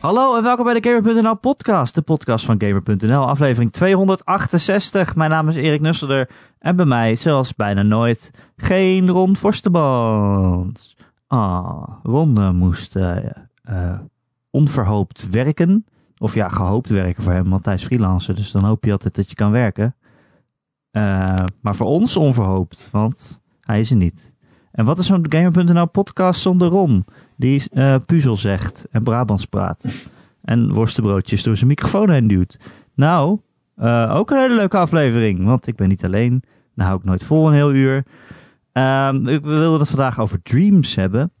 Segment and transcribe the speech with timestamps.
[0.00, 5.16] Hallo en welkom bij de Gamer.nl podcast, de podcast van Gamer.nl, aflevering 268.
[5.16, 10.96] Mijn naam is Erik Nusselder en bij mij, zoals bijna nooit, geen Ron Forsterband.
[11.26, 13.16] Ah, Ron eh, moest eh,
[13.62, 13.98] eh,
[14.50, 15.86] onverhoopt werken.
[16.18, 19.14] Of ja, gehoopt werken voor hem, want hij is freelancer, dus dan hoop je altijd
[19.14, 19.96] dat je kan werken.
[21.60, 24.36] Maar voor ons onverhoopt, want hij is er niet.
[24.72, 27.04] En wat is zo'n Gamer.nl podcast zonder Ron?
[27.38, 30.10] Die eh puzzel zegt en Brabants praat.
[30.44, 32.58] En worstenbroodjes door zijn microfoon heen duwt.
[32.94, 33.38] Nou,
[33.76, 35.44] eh, ook een hele leuke aflevering.
[35.44, 36.42] Want ik ben niet alleen.
[36.74, 38.04] Dan hou ik nooit vol een heel uur.
[38.72, 41.32] Ehm, ik wilde het vandaag over dreams hebben.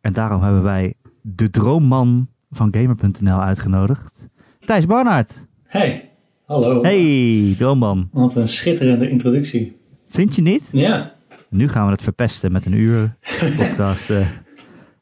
[0.00, 4.28] En daarom hebben wij de droomman van Gamer.nl uitgenodigd.
[4.58, 5.46] Thijs Barnard.
[5.64, 6.10] Hey,
[6.46, 6.82] hallo.
[6.82, 8.08] Hey, droomman.
[8.12, 9.76] Wat een schitterende introductie.
[10.08, 10.68] Vind je niet?
[10.72, 11.14] Ja.
[11.48, 13.16] Nu gaan we het verpesten met een uur
[13.58, 14.26] podcast eh,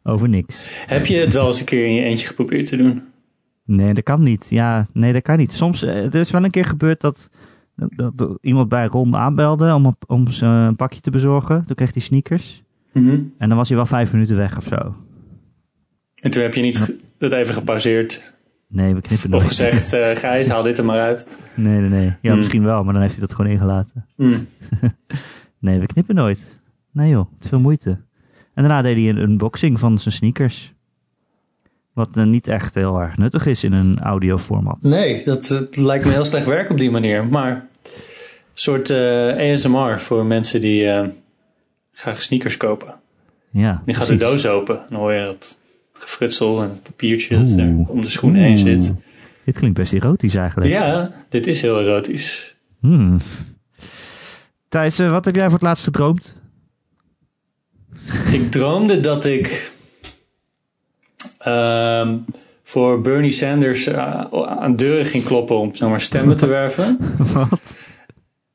[0.02, 0.66] over niks.
[0.86, 3.02] Heb je het wel eens een keer in je eentje geprobeerd te doen?
[3.64, 4.46] Nee, dat kan niet.
[4.50, 5.52] Ja, nee, dat kan niet.
[5.52, 7.30] Soms, eh, er is wel een keer gebeurd dat,
[7.76, 11.66] dat, dat iemand bij Ron aanbelde om, om een pakje te bezorgen.
[11.66, 12.62] Toen kreeg hij sneakers.
[12.92, 13.20] Mhm.
[13.38, 14.94] En dan was hij wel vijf minuten weg of zo.
[16.14, 19.46] En toen heb je niet het even gepauzeerd Nee, we knippen of nooit.
[19.48, 21.26] gezegd, eh Gijs, haal dit er maar uit.
[21.54, 22.04] Nee, nee, nee.
[22.06, 22.36] Ja, Hmm.
[22.36, 24.06] misschien wel, maar dan heeft hij dat gewoon ingelaten.
[24.16, 24.46] Mm.
[25.58, 26.60] Nee, we knippen nooit.
[26.92, 27.98] Nee joh, te veel moeite.
[28.54, 30.72] En daarna deed hij een unboxing van zijn sneakers.
[31.92, 34.82] Wat eh, niet echt heel erg nuttig is in een audioformat.
[34.82, 37.26] Nee, dat lijkt me heel slecht werk op die manier.
[37.26, 37.90] Maar een
[38.54, 41.08] soort eh, ASMR voor mensen die eh,
[41.92, 42.94] graag sneakers kopen.
[43.50, 44.80] Ja, Die gaat de doos open.
[44.88, 45.58] Dan hoor je dat
[45.92, 48.88] gefrutsel en het papiertje dat er om de schoen heen zit.
[48.88, 48.98] Oeh.
[49.44, 50.70] Dit klinkt best erotisch eigenlijk.
[50.70, 52.56] Ja, dit is heel erotisch.
[52.80, 53.18] Hmm.
[54.68, 56.36] Thijs, wat heb jij voor het laatst gedroomd?
[58.32, 59.70] Ik droomde dat ik
[61.38, 62.16] ehm,
[62.62, 66.98] voor Bernie Sanders eh, aan deuren ging kloppen om zeg maar, stemmen te werven.
[67.34, 67.76] Wat?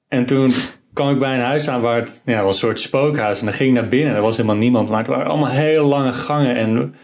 [0.07, 0.51] En toen
[0.93, 3.39] kwam ik bij een huis aan waar het ja, was een soort spookhuis.
[3.39, 4.15] En dan ging ik naar binnen.
[4.15, 4.89] Er was helemaal niemand.
[4.89, 6.55] Maar het waren allemaal hele lange gangen.
[6.55, 6.95] En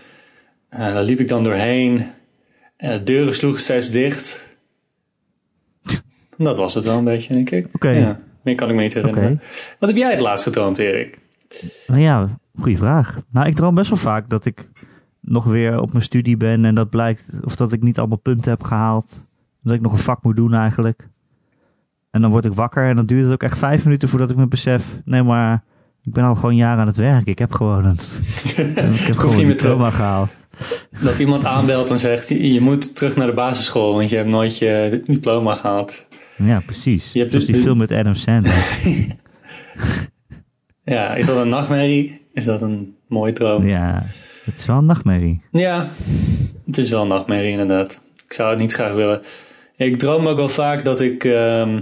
[0.69, 2.05] eh, daar liep ik dan doorheen.
[2.77, 4.49] En de deuren sloegen steeds dicht.
[6.37, 7.67] En dat was het wel een beetje, denk ik.
[7.73, 7.89] Oké.
[7.89, 9.41] Ja, meer kan ik me niet herinneren.
[9.79, 11.17] Wat heb jij het laatst gedroomd, Erik?
[11.88, 12.28] Nou ja,
[12.59, 13.19] goede vraag.
[13.31, 14.72] Nou, ik droom best wel vaak dat ik
[15.22, 18.51] nog weer op mijn studie ben en dat blijkt, of dat ik niet allemaal punten
[18.51, 19.28] heb gehaald.
[19.59, 21.09] Dat ik nog een vak moet doen eigenlijk.
[22.11, 24.35] En dan word ik wakker en dan duurt het ook echt vijf minuten voordat ik
[24.35, 25.63] me besef, nee maar,
[26.03, 27.28] ik ben al gewoon jaren aan het werk.
[27.28, 27.97] Ik heb gewoon een,
[28.94, 30.31] ik heb gewoon een diploma gehaald.
[31.01, 34.57] Dat iemand aanbelt en zegt: je moet terug naar de basisschool, want je hebt nooit
[34.57, 36.07] je diploma gehaald.
[36.38, 37.13] Ja, precies.
[37.13, 38.79] Je hebt dus die film met Adam Sandler.
[40.83, 42.21] Ja, is dat een nachtmerrie?
[42.33, 43.67] Is dat een mooie droom?
[43.67, 44.05] Ja, ja,
[44.45, 45.41] het is wel een nachtmerrie.
[46.65, 48.01] het is wel een nachtmerrie inderdaad.
[48.25, 49.21] Ik zou het niet graag willen.
[49.75, 51.81] Ik droom ook wel vaak dat ik ehm,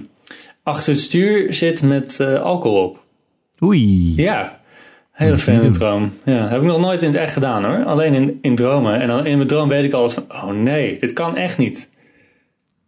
[0.63, 3.03] achter het stuur zit met eh, alcohol op.
[3.63, 4.13] Oei.
[4.15, 4.59] Ja,
[5.11, 6.11] hele vreemde droom.
[6.25, 7.83] Ja, heb ik nog nooit in het echt gedaan hoor.
[7.85, 8.99] Alleen in, in dromen.
[9.01, 11.91] En dan in mijn droom weet ik altijd van: oh nee, dit kan echt niet.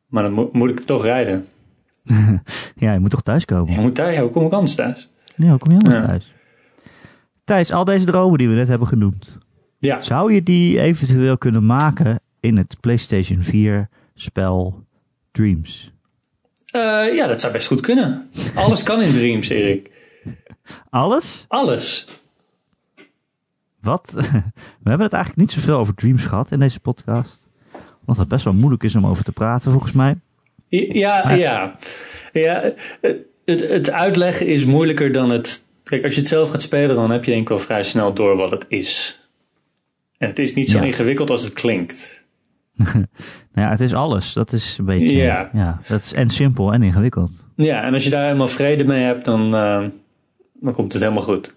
[0.07, 1.45] Maar dan mo- moet ik toch rijden.
[2.75, 3.73] Ja, je moet toch thuiskomen?
[3.73, 5.10] Je moet daar, ja, hoe kom ik anders thuis?
[5.49, 6.05] Hoe kom je anders Ja.
[6.05, 6.33] thuis?
[7.43, 9.37] Thijs, al deze dromen die we net hebben genoemd,
[9.79, 14.85] Ja, zou je die eventueel kunnen maken in het PlayStation 4 spel
[15.31, 15.93] Dreams?
[16.65, 16.81] Eh,
[17.15, 18.29] ja, dat zou best goed kunnen.
[18.55, 19.91] Alles kan in Dreams, Erik.
[20.89, 21.45] Alles?
[21.47, 22.07] Alles.
[23.81, 24.11] Wat?
[24.83, 27.49] We hebben het eigenlijk niet zoveel over Dreams gehad in deze podcast.
[27.99, 30.15] Omdat het best wel moeilijk is om over te praten, volgens mij.
[30.67, 31.75] Ja, ja.
[32.31, 32.73] ja
[33.59, 35.63] het, uitleggen is moeilijker dan het...
[35.83, 38.13] Kijk, als je het zelf gaat spelen, dan heb je denk ik wel vrij snel
[38.13, 39.19] door wat het is.
[40.17, 40.83] En het is niet zo Ja.
[40.83, 42.25] ingewikkeld als het klinkt.
[43.53, 44.33] Nou ja, het is alles.
[44.33, 45.15] Dat is een beetje...
[45.15, 45.49] Ja.
[45.53, 47.45] ja dat is en simpel en ingewikkeld.
[47.55, 49.85] Ja, en als je daar helemaal vrede mee hebt, dan, eh,
[50.53, 51.55] dan komt het helemaal goed.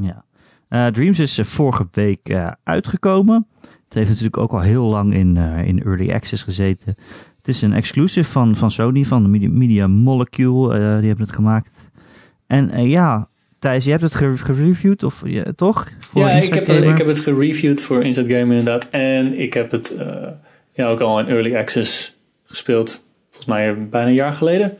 [0.00, 0.24] Ja.
[0.68, 3.46] Eh, Dreams is eh, vorige week uitgekomen.
[3.84, 6.94] Het heeft natuurlijk ook al heel lang in, in early access gezeten.
[7.40, 10.74] Het is een exclusive van, van Sony, van de Media, Media Molecule.
[10.74, 11.90] eh, die hebben het gemaakt.
[12.46, 13.28] En eh, ja,
[13.58, 15.88] Thijs, je hebt het ge- gereviewd, of ja, toch?
[16.00, 16.90] Voor ja, ik heb, Gamer?
[16.90, 18.88] ik heb het gereviewd voor Inside Gamer inderdaad.
[18.90, 20.28] En ik heb het eh,
[20.72, 23.04] ja, ook al in Early Access gespeeld.
[23.28, 24.76] Volgens mij bijna een jaar geleden.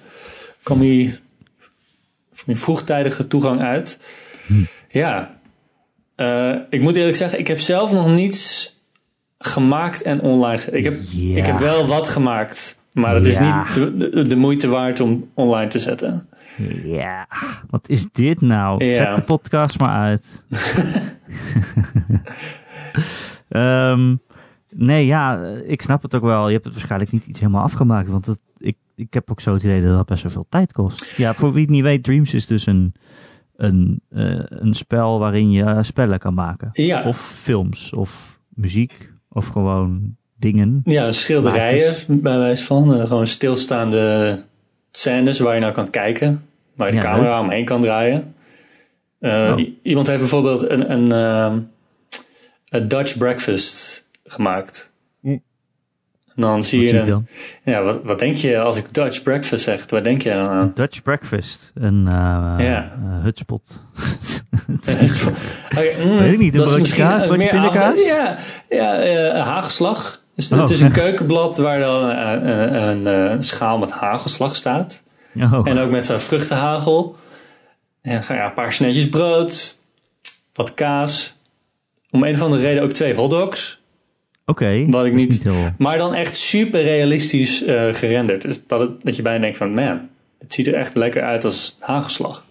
[0.62, 1.18] kwam hij
[2.32, 4.00] voor een vroegtijdige toegang uit.
[4.88, 5.38] Ja.
[6.16, 8.74] Eh, ik moet eerlijk zeggen, ik heb zelf nog niets
[9.44, 10.74] gemaakt en online gezet.
[10.74, 11.36] Ik heb, Ja.
[11.36, 12.78] ik heb wel wat gemaakt.
[12.92, 13.64] Maar het is Ja.
[13.64, 13.74] niet
[14.30, 16.28] de, moeite waard om online te zetten.
[16.84, 17.26] Ja,
[17.70, 18.84] wat is dit nou?
[18.84, 18.94] Ja.
[18.94, 20.44] Zet de podcast maar uit.
[23.48, 24.14] Ehm,
[24.74, 26.46] Nee, ja, ik snap het ook wel.
[26.46, 28.08] Je hebt het waarschijnlijk niet iets helemaal afgemaakt.
[28.08, 30.72] Want het, ik, ik heb ook zo het idee dat dat best wel veel tijd
[30.72, 31.16] kost.
[31.16, 32.94] Ja, voor wie het niet weet, Dreams is dus een,
[33.56, 36.68] een, eh, een spel waarin je spellen kan maken.
[36.72, 37.02] Ja.
[37.02, 40.80] Of films, of muziek, of gewoon dingen.
[40.84, 42.94] Ja, schilderijen bij wijze van.
[42.94, 44.38] Eh, gewoon stilstaande
[44.92, 46.44] scènes waar je naar kan kijken.
[46.74, 48.34] Waar je de Ja, camera omheen kan draaien.
[49.18, 49.60] Eh, Oh.
[49.82, 51.58] Iemand heeft bijvoorbeeld een, een, ehm,
[52.68, 54.92] een Dutch breakfast gemaakt.
[56.40, 57.26] Dan zie Wat je zie dan?
[57.64, 59.90] Ja, wat, wat denk je als ik Dutch breakfast zeg?
[59.90, 60.72] Wat denk je dan aan?
[60.74, 62.12] Dutch Breakfast, een eh
[62.66, 62.92] Ja.
[63.04, 63.62] eh, hutspot.
[65.76, 68.04] Oké, mm, Weet ik niet, een broodje kaas, pindakaas?
[68.06, 68.38] Ja,
[68.68, 70.22] ja eh, hagelslag.
[70.34, 70.60] Dus Oh.
[70.60, 75.02] Het is een keukenblad waar dan een, schaal met hagelslag staat.
[75.40, 77.16] oh, En ook met zo'n vruchtenhagel.
[78.02, 79.78] En ja, een paar snetjes brood.
[80.54, 81.36] Wat kaas.
[82.10, 83.79] Om een of andere reden ook twee hotdogs.
[84.50, 84.86] Oké.
[84.86, 85.74] Wat ik niet- heel...
[85.78, 88.42] Maar dan echt super realistisch eh, gerenderd.
[88.42, 90.08] Dus dat, het, dat je bijna denkt van man,
[90.38, 92.44] het ziet er echt lekker uit als hagelslag.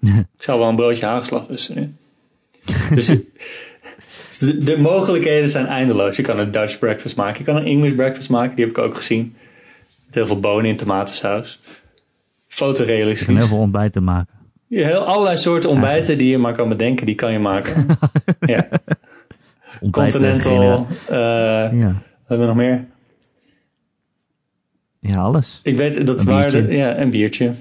[0.36, 1.94] ik zou wel een broodje hagelslag lusten nu.
[2.94, 3.06] dus
[4.38, 6.16] de, de mogelijkheden zijn eindeloos.
[6.16, 7.38] Je kan een Dutch breakfast maken.
[7.38, 8.56] Je kan een English breakfast maken.
[8.56, 9.34] Die heb ik ook gezien.
[10.06, 11.60] Met heel veel bonen in tomatensaus.
[11.64, 11.72] En
[12.48, 13.36] Fotorealistisch.
[13.36, 14.34] heel veel ontbijt te maken.
[14.68, 17.86] Heel allerlei soorten ontbijten die je maar kan bedenken, die kan je maken.
[18.40, 18.68] ja.
[19.80, 20.86] Ontbijt, Continental.
[21.08, 21.86] eh, eh Ja.
[21.86, 22.84] wat hebben we nog meer?
[25.00, 25.60] ja, alles.
[25.62, 26.76] Ik weet dat Een waar de, biertje.
[26.76, 27.52] ja, een biertje.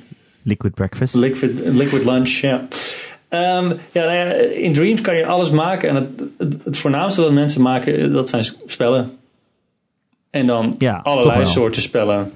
[0.43, 1.13] Liquid breakfast.
[1.13, 2.67] Liquid, liquid lunch, ja.
[3.29, 5.89] Ehm, ja, nou ja, in Dreams kan je alles maken.
[5.89, 9.11] En het, het, het voornaamste wat mensen maken, dat zijn spellen.
[10.29, 12.31] En dan Ja, allerlei soorten spellen.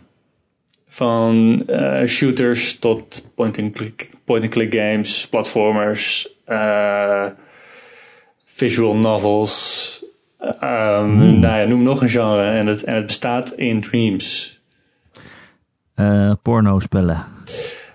[0.88, 7.26] Van eh, shooters tot point-and-click point-and-click games, platformers, eh,
[8.58, 9.86] visual novels.
[10.60, 11.40] Hmm.
[11.40, 12.44] Nou ja, noem nog een genre.
[12.44, 14.60] En het, en het bestaat in Dreams.
[15.96, 17.26] Eh porno spellen.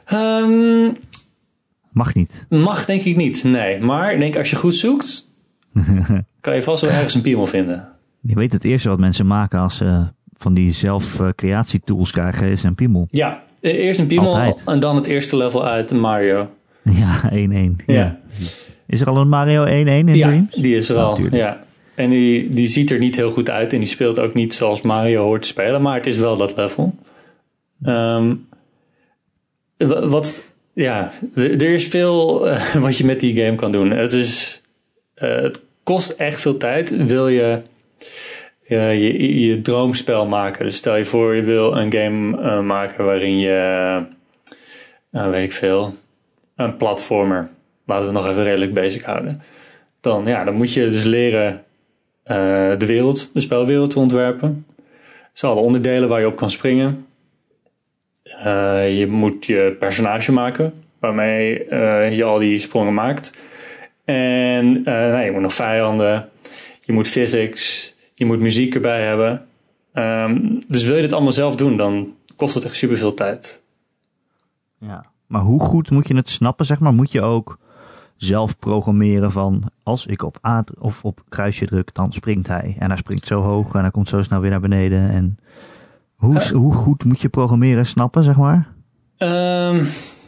[0.04, 0.90] Ehm,
[1.92, 2.46] Mag niet.
[2.48, 3.80] Mag denk ik niet, nee.
[3.80, 5.28] Maar denk als je goed zoekt,
[6.40, 7.88] kan je vast wel ergens een piemel vinden.
[8.20, 10.06] Je weet het eerste wat mensen maken als ze
[10.36, 13.08] van die zelf-creatietools krijgen is een piemel.
[13.10, 14.62] Ja, eerst een piemel Altijd.
[14.66, 16.50] en dan het eerste level uit Mario.
[16.90, 17.34] Ja, 1-1.
[17.34, 17.74] Ja.
[17.86, 18.18] Ja.
[18.92, 20.54] Is er al een Mario 1-1 in Ja, Dreams?
[20.54, 21.18] die is er al.
[21.30, 21.64] Ja.
[21.94, 24.80] En die, die ziet er niet heel goed uit en die speelt ook niet zoals
[24.82, 26.94] Mario hoort te spelen, maar het is wel dat level.
[27.82, 28.34] Ehm,
[29.76, 30.42] wa- wat,
[30.72, 33.90] ja, er is veel eh, wat je met die game kan doen.
[33.90, 34.62] Het, is,
[35.14, 37.06] eh, het kost echt veel tijd.
[37.06, 37.62] Wil je
[38.68, 40.64] je, je droomspel maken?
[40.64, 44.02] Dus stel je voor, je wil een game eh, maken waarin je,
[45.10, 45.94] weet ik veel,
[46.56, 47.48] een platformer.
[47.92, 49.42] Laten we nog even redelijk basic houden.
[50.00, 51.64] Dan, ja, dan moet je dus leren
[52.22, 52.36] eh,
[52.78, 54.66] de wereld, de spelwereld te ontwerpen.
[55.32, 57.06] Dus alle onderdelen waar je op kan springen.
[58.22, 63.38] Eh, je moet je personage maken, waarmee eh, je al die sprongen maakt.
[64.04, 66.28] En nou, je moet nog vijanden,
[66.84, 69.46] je moet physics, je moet muziek erbij hebben.
[69.92, 73.62] Ehm, dus wil je dit allemaal zelf doen, dan kost het echt superveel tijd.
[74.78, 75.10] Ja.
[75.26, 76.92] Maar hoe goed moet je het snappen, zeg maar?
[76.92, 77.58] Moet je ook
[78.24, 82.76] zelf programmeren van als ik op A of op kruisje druk, dan springt hij.
[82.78, 85.10] En hij springt zo hoog en hij komt zo snel weer naar beneden.
[85.10, 85.38] En
[86.16, 86.46] hoe, Eh.
[86.46, 88.68] hoe goed moet je programmeren snappen, zeg maar?
[89.16, 89.84] Ehm,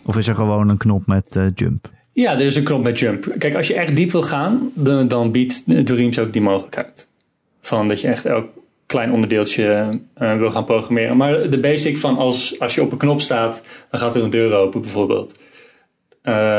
[0.07, 1.90] Of is er gewoon een knop met eh, jump?
[2.12, 3.35] Ja, er is een knop met jump.
[3.38, 7.09] Kijk, als je echt diep wil gaan, dan, dan biedt Dreams ook die mogelijkheid.
[7.61, 8.47] Van dat je echt elk
[8.87, 11.16] klein onderdeeltje eh, wil gaan programmeren.
[11.16, 14.30] Maar de basic van als, als je op een knop staat, dan gaat er een
[14.30, 15.38] deur open bijvoorbeeld.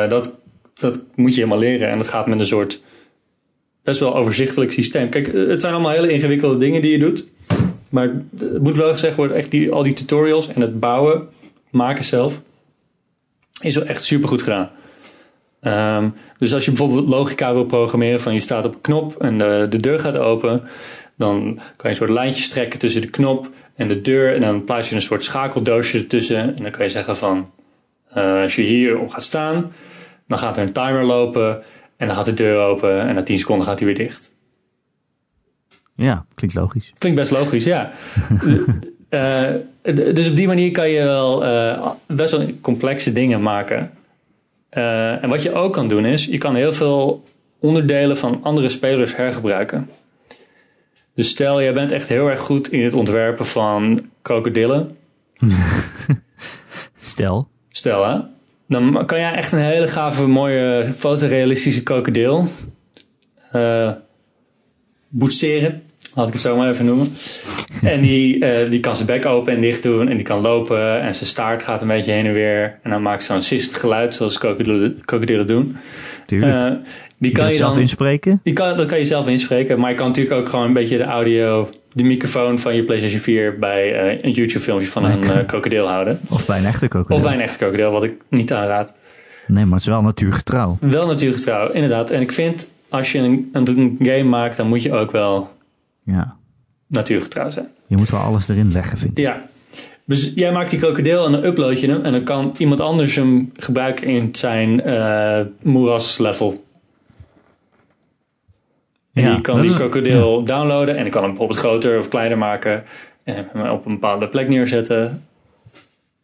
[0.09, 0.37] Dat,
[0.79, 1.89] dat moet je helemaal leren.
[1.89, 2.81] En dat gaat met een soort
[3.83, 5.09] best wel overzichtelijk systeem.
[5.09, 7.25] Kijk, eh, het zijn allemaal hele ingewikkelde dingen die je doet.
[7.89, 11.27] Maar het moet wel gezegd worden, echt die, al die tutorials en het bouwen,
[11.69, 12.41] maken zelf,
[13.61, 14.71] is wel echt super goed gedaan.
[15.61, 19.37] Ehm, dus als je bijvoorbeeld logica wil programmeren van je staat op een knop en
[19.37, 20.63] de, de deur gaat open,
[21.17, 24.63] dan kan je een soort lijntje strekken tussen de knop en de deur en dan
[24.63, 27.51] plaats je een soort schakeldoosje ertussen en dan kan je zeggen van
[28.13, 29.71] eh, als je hier op gaat staan,
[30.27, 31.63] dan gaat er een timer lopen
[31.97, 34.33] en dan gaat de deur open en na 10 seconden gaat hij weer dicht.
[35.95, 36.93] Ja, klinkt logisch.
[36.97, 37.91] Klinkt best logisch, ja.
[39.09, 39.43] Eh,
[39.81, 43.91] d- dus op die manier kan je wel eh, best wel complexe dingen maken.
[44.69, 47.23] Eh, en wat je ook kan doen is, je kan heel veel
[47.59, 49.89] onderdelen van andere spelers hergebruiken.
[51.13, 54.97] Dus stel, jij bent echt heel erg goed in het ontwerpen van krokodillen.
[56.95, 57.47] Stel.
[57.69, 58.19] Stel hè,
[58.67, 62.47] dan kan jij echt een hele gave, mooie, fotorealistische krokodil
[63.51, 63.91] eh
[65.09, 65.83] boetseren
[66.15, 67.07] Laat ik het zo maar even noemen.
[67.81, 70.07] En die, eh, die kan zijn bek open en dicht doen.
[70.07, 71.01] En die kan lopen.
[71.01, 72.79] En zijn staart gaat een beetje heen en weer.
[72.83, 75.77] En dan maakt zo'n sist geluid zoals krokodillen doen.
[76.25, 76.51] Tuurlijk.
[76.51, 77.81] Eh, die kan kan je je zelf dan...
[77.81, 78.39] inspreken?
[78.43, 79.79] Die kan, dat kan je zelf inspreken.
[79.79, 81.69] Maar je kan natuurlijk ook gewoon een beetje de audio...
[81.95, 85.87] De microfoon van je PlayStation 4 bij eh, een YouTube filmpje van een eh, krokodil
[85.87, 86.19] houden.
[86.29, 87.15] Of bij een echte krokodil?
[87.17, 88.93] Of bij een echte krokodil, wat ik niet aanraad.
[89.47, 90.77] Nee, maar het is wel natuurgetrouw.
[90.81, 92.11] Wel natuurgetrouw, inderdaad.
[92.11, 95.49] En ik vind, als je een, een game maakt, dan moet je ook wel
[96.03, 96.35] Ja.
[96.87, 97.67] natuurgetrouw zijn.
[97.87, 99.17] Je moet wel alles erin leggen, vind ik.
[99.17, 99.45] Ja.
[100.05, 102.03] Dus jij maakt die krokodil en dan upload je hem.
[102.03, 106.64] En dan kan iemand anders hem gebruiken in zijn eh moeras level.
[109.15, 110.95] En Ja, die kan die krokodil downloaden.
[110.95, 112.83] En die kan hem bijvoorbeeld groter of kleiner maken.
[113.23, 115.23] En hem op een bepaalde plek neerzetten.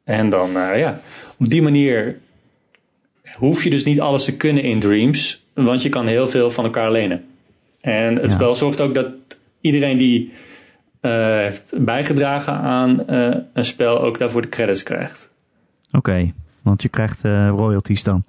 [0.03, 1.00] En dan, eh, ja,
[1.39, 2.17] op die manier
[3.33, 5.43] hoef je dus niet alles te kunnen in Dreams.
[5.53, 7.24] Want je kan heel veel van elkaar lenen.
[7.81, 8.38] En het Ja.
[8.38, 9.10] spel zorgt ook dat
[9.62, 10.33] iedereen die
[11.01, 15.31] eh, heeft bijgedragen aan eh, een spel ook daarvoor de credits krijgt.
[15.91, 16.31] Oké,
[16.62, 18.24] want je krijgt royalties dan.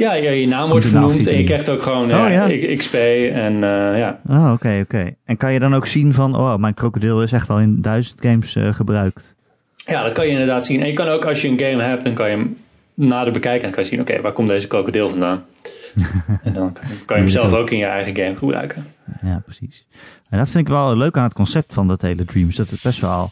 [0.00, 2.76] Ja, ja, je naam wordt vernoemd en je krijgt ook gewoon Oh, ja, ja.
[2.76, 4.20] XP en eh, ja.
[4.28, 5.10] Oh, oké, oké.
[5.24, 8.20] En kan je dan ook zien van, oh, mijn krokodil is echt al in duizend
[8.20, 9.34] games eh, gebruikt.
[9.76, 10.80] ja, dat kan je inderdaad zien.
[10.80, 12.56] En je kan ook als je een game hebt, dan kan je hem
[12.94, 15.44] nader bekijken en kan je zien, oké, waar komt deze krokodil vandaan?
[16.44, 18.86] en dan kan, kan je hem zelf ook in je eigen game gebruiken.
[19.22, 19.86] Ja, precies.
[20.30, 22.56] En dat vind ik wel leuk aan het concept van dat hele Dreams.
[22.56, 23.30] Dat het best wel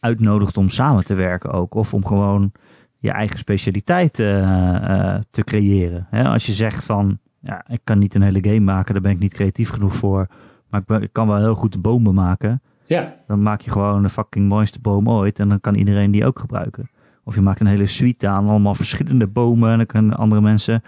[0.00, 1.74] uitnodigt om samen te werken ook.
[1.74, 2.52] Of om gewoon
[3.00, 6.06] je eigen specialiteit eh, eh, te creëren.
[6.10, 9.12] Hè, als je zegt van, ja, ik kan niet een hele game maken, daar ben
[9.12, 10.26] ik niet creatief genoeg voor.
[10.68, 12.62] Maar ik, ben- ik kan wel heel goed bomen maken.
[12.86, 15.38] Ja, Dan maak je gewoon de fucking mooiste boom ooit.
[15.38, 16.90] En dan kan iedereen die ook gebruiken.
[17.24, 19.70] Of je maakt een hele suite aan, allemaal verschillende bomen.
[19.70, 20.82] En dan kunnen andere mensen,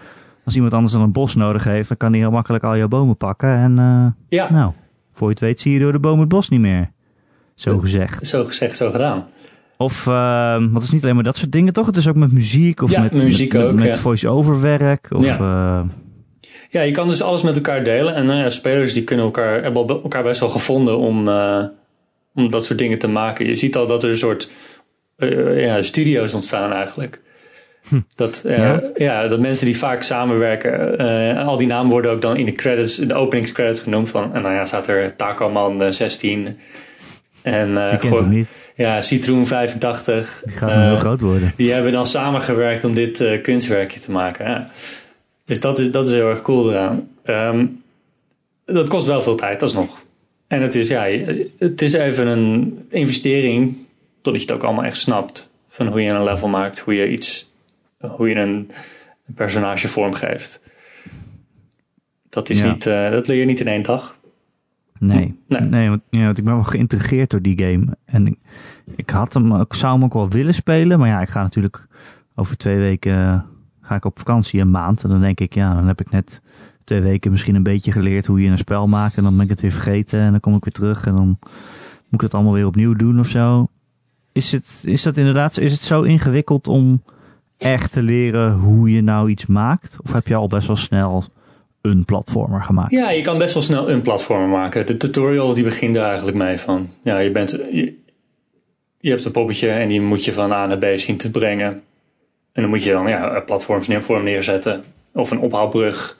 [0.45, 2.87] als iemand anders dan een bos nodig heeft, dan kan die heel makkelijk al jouw
[2.87, 3.49] bomen pakken.
[3.49, 4.51] En eh, ja.
[4.51, 4.71] nou,
[5.11, 6.91] voor je het weet zie je door de boom het bos niet meer.
[7.55, 8.27] Zo gezegd.
[8.27, 9.23] zo gezegd, zo gedaan.
[9.83, 11.85] Of, uh, want het is niet alleen maar dat soort dingen, toch?
[11.85, 15.07] Het is ook met muziek of Ja, met, muziek met, ook, met voice-over werk.
[15.11, 15.37] Of, Ja.
[15.39, 15.89] eh,
[16.69, 18.15] Ja, je kan dus alles met elkaar delen.
[18.15, 21.63] En nou ja, spelers die kunnen elkaar, hebben elkaar best wel gevonden om, eh,
[22.35, 23.45] om dat soort dingen te maken.
[23.45, 24.49] Je ziet al dat er een soort
[25.17, 27.21] eh, ja, studio's ontstaan eigenlijk.
[28.15, 28.81] Dat, eh, Ja?
[28.95, 29.27] ja?
[29.27, 32.95] dat mensen die vaak samenwerken, eh, al die namen worden ook dan in de credits,
[32.95, 34.09] de openingscredits genoemd.
[34.09, 36.57] Van, en nou ja, staat er Tacoman eh, 16
[37.43, 38.47] en eh, je kent Go- hem niet.
[38.75, 40.41] Ja, Citroen 85.
[40.45, 41.53] Die gaat Eh, nog heel groot worden.
[41.57, 44.45] die hebben dan samengewerkt om dit eh, kunstwerkje te maken.
[44.45, 44.69] Ja.
[45.45, 47.09] Dus dat is, dat is heel erg cool eraan.
[47.23, 47.65] Ehm,
[48.65, 50.03] dat kost wel veel tijd, alsnog.
[50.47, 51.03] En het is, ja,
[51.57, 53.77] het is even een investering,
[54.21, 55.51] totdat je het ook allemaal echt snapt.
[55.69, 57.51] Van hoe je een level maakt, hoe je iets,
[57.99, 58.71] hoe je een,
[59.27, 60.61] een personage vormgeeft.
[62.29, 62.67] Dat, is Ja.
[62.71, 64.17] niet, eh, dat leer je niet in één dag.
[65.07, 65.61] Nee, Nee.
[65.61, 65.89] nee.
[65.89, 67.85] want, ja, want ik ben wel geïntrigeerd door die game.
[68.05, 68.37] En ik,
[68.95, 70.99] ik, had hem, ik zou hem ook wel willen spelen.
[70.99, 71.87] Maar ja, ik ga natuurlijk
[72.35, 73.39] over twee weken eh,
[73.81, 75.03] ga ik op vakantie een maand.
[75.03, 76.41] En dan denk ik, ja, dan heb ik net
[76.83, 79.17] twee weken misschien een beetje geleerd hoe je een spel maakt.
[79.17, 80.19] En dan ben ik het weer vergeten.
[80.19, 81.05] En dan kom ik weer terug.
[81.05, 83.67] En dan moet ik het allemaal weer opnieuw doen of zo.
[84.31, 87.03] Is het, is dat inderdaad, is het zo ingewikkeld om
[87.57, 89.97] echt te leren hoe je nou iets maakt?
[90.03, 91.25] Of heb je al best wel snel
[91.83, 92.91] een platformer gemaakt?
[92.91, 94.85] Ja, je kan best wel snel een platform maken.
[94.85, 96.89] De tutorial die begint er eigenlijk mee van.
[97.03, 100.85] Ja, je, bent, je, hebt een poppetje en die moet je van A naar B
[100.95, 101.83] zien te brengen.
[102.53, 104.83] En dan moet je dan ja, platforms neer, neerzetten.
[105.13, 106.17] Of een ophaalbrug.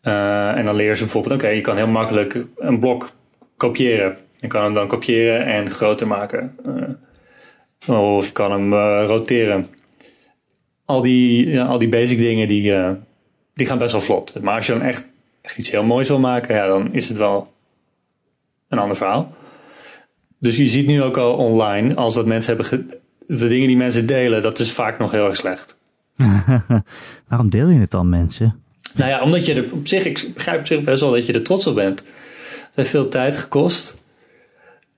[0.00, 3.10] Eh, en dan leren ze bijvoorbeeld, oké, je kan heel makkelijk een blok
[3.56, 4.16] kopiëren.
[4.38, 6.56] Je kan hem dan kopiëren en groter maken.
[7.86, 9.66] Eh, of je kan hem eh, roteren.
[10.84, 12.72] Al die, ja, al die basic dingen die,
[13.54, 14.40] die gaan best wel vlot.
[14.42, 15.06] Maar als je dan echt,
[15.40, 17.52] echt iets heel moois wil maken, ja, dan is het wel
[18.68, 19.34] een ander verhaal.
[20.38, 22.90] Dus je ziet nu ook al online, als wat mensen hebben,
[23.26, 25.76] de dingen die mensen delen, dat is vaak nog heel erg slecht.
[27.28, 28.62] Waarom deel je het dan, mensen?
[28.94, 31.32] Nou ja, omdat je er op zich, ik begrijp op zich best wel dat je
[31.32, 31.98] er trots op bent.
[31.98, 34.02] Het heeft veel tijd gekost.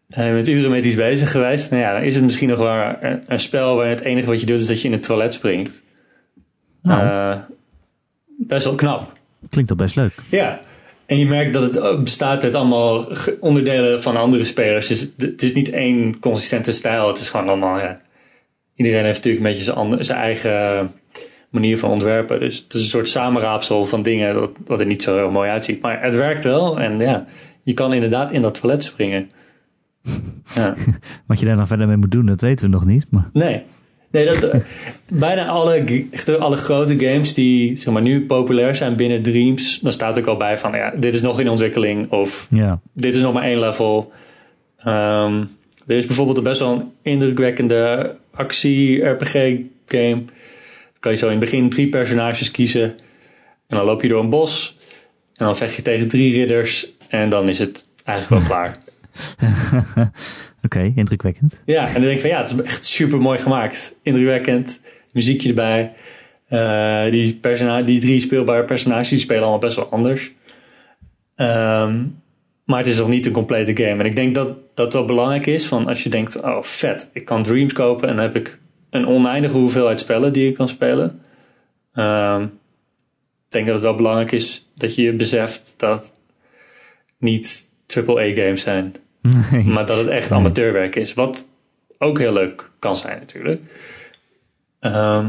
[0.09, 1.71] En je bent uren met iets bezig geweest.
[1.71, 4.41] Nou ja, dan is het misschien nog wel een, een spel waar het enige wat
[4.41, 5.83] je doet is dat je in het toilet springt.
[6.83, 7.39] Nou, Eh,
[8.47, 9.13] best wel knap.
[9.49, 10.13] klinkt al best leuk.
[10.31, 10.61] Ja,
[11.07, 13.07] en je merkt dat het ook bestaat uit allemaal
[13.41, 14.87] onderdelen van andere spelers.
[14.87, 17.09] Dus het, is niet één consistente stijl.
[17.09, 17.99] Het is gewoon allemaal, ja.
[18.75, 20.91] Iedereen heeft natuurlijk een beetje zijn, eigen
[21.51, 22.41] manier van ontwerpen.
[22.41, 25.51] Dus het is een soort samenraapsel van dingen dat, dat er niet zo heel mooi
[25.51, 25.81] uitziet.
[25.81, 27.27] Maar het werkt wel en ja,
[27.63, 29.31] je kan inderdaad in dat toilet springen.
[30.55, 30.75] Ja,
[31.27, 33.07] Wat je daar dan verder mee moet doen, dat weten we nog niet.
[33.11, 33.63] Maar nee.
[34.13, 34.63] Nee, dat,
[35.09, 39.93] bijna alle, echt alle grote games die zeg maar, nu populair zijn binnen Dreams, dan
[39.93, 42.81] staat ook al bij van ja, dit is nog in ontwikkeling of Ja.
[42.93, 44.13] dit is nog maar één level.
[44.79, 45.45] Ehm,
[45.87, 50.23] er is bijvoorbeeld een best wel een indrukwekkende actie-RPG-game.
[51.01, 52.83] kan je zo in het begin drie personages kiezen.
[53.69, 54.77] En dan loop je door een bos.
[55.37, 56.87] En dan vecht je tegen drie ridders.
[57.09, 58.79] En dan is het eigenlijk wel klaar.
[60.63, 61.63] Oké, indrukwekkend.
[61.65, 63.99] Ja, en dan denk ik van ja, het is echt super mooi gemaakt.
[64.03, 64.81] Indrukwekkend.
[65.13, 65.93] Muziekje erbij.
[66.49, 70.33] Eh, die, persona die drie speelbare personages die spelen allemaal best wel anders.
[71.37, 72.05] Ehm,
[72.65, 73.99] maar het is nog niet een complete game.
[74.01, 75.67] En ik denk dat dat wel belangrijk is.
[75.67, 78.09] Van als je denkt, oh vet, ik kan Dreams kopen.
[78.09, 78.59] En dan heb ik
[78.91, 81.21] een oneindige hoeveelheid spellen die ik kan spelen.
[81.95, 86.15] Ehm, ik denk dat het wel belangrijk is dat je beseft dat
[87.19, 88.95] niet AAA-games zijn.
[89.23, 89.65] Nee.
[89.65, 91.15] Maar dat het echt amateurwerk is.
[91.15, 91.47] Wat
[91.99, 93.61] ook heel leuk kan zijn natuurlijk.
[94.81, 95.29] Ehm,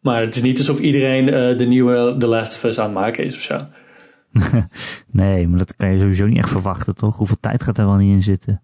[0.00, 2.94] maar het is niet alsof iedereen eh, de nieuwe The Last of Us aan het
[2.94, 3.58] maken is of zo.
[5.12, 7.16] Nee, maar dat kan je sowieso niet echt verwachten, toch?
[7.16, 8.62] Hoeveel tijd gaat er wel niet in zitten?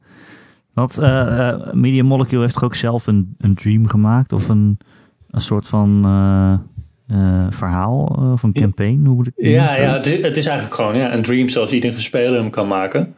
[0.75, 4.33] Want eh, Media Molecule heeft toch ook zelf een, een dream gemaakt?
[4.33, 4.79] Of een,
[5.31, 6.03] een soort van
[7.50, 9.05] verhaal of een campaign?
[9.05, 11.73] Hoe moet ik Ja, ja het, is, het is eigenlijk gewoon ja, een dream zoals
[11.73, 13.15] iedere speler hem kan maken.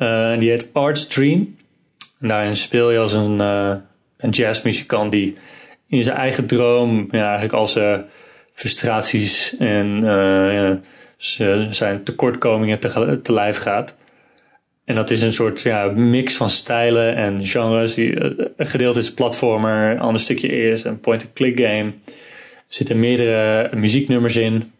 [0.00, 1.56] En die heet Art's Dream.
[2.20, 3.74] En daarin speel je als een, eh,
[4.16, 5.36] een jazzmuzikant die
[5.88, 8.04] in zijn eigen droom ja, eigenlijk al zijn
[8.52, 13.96] frustraties en eh, zijn tekortkomingen te, lijf gaat.
[14.84, 17.94] En dat is een soort ja, mix van stijlen en genres.
[17.94, 18.24] Die,
[18.56, 21.92] een gedeelte is platformer, een ander stukje is een point-and-click game.
[21.96, 24.72] Er zitten meerdere muzieknummers in.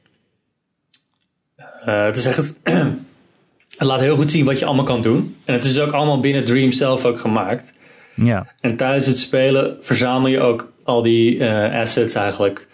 [1.85, 2.61] Het is echt.
[3.81, 5.37] Het laat heel goed zien wat je allemaal kan doen.
[5.45, 7.73] En het is ook allemaal binnen Dream zelf ook gemaakt.
[8.15, 12.69] Ja, En tijdens het spelen verzamel je ook al die eh, assets eigenlijk.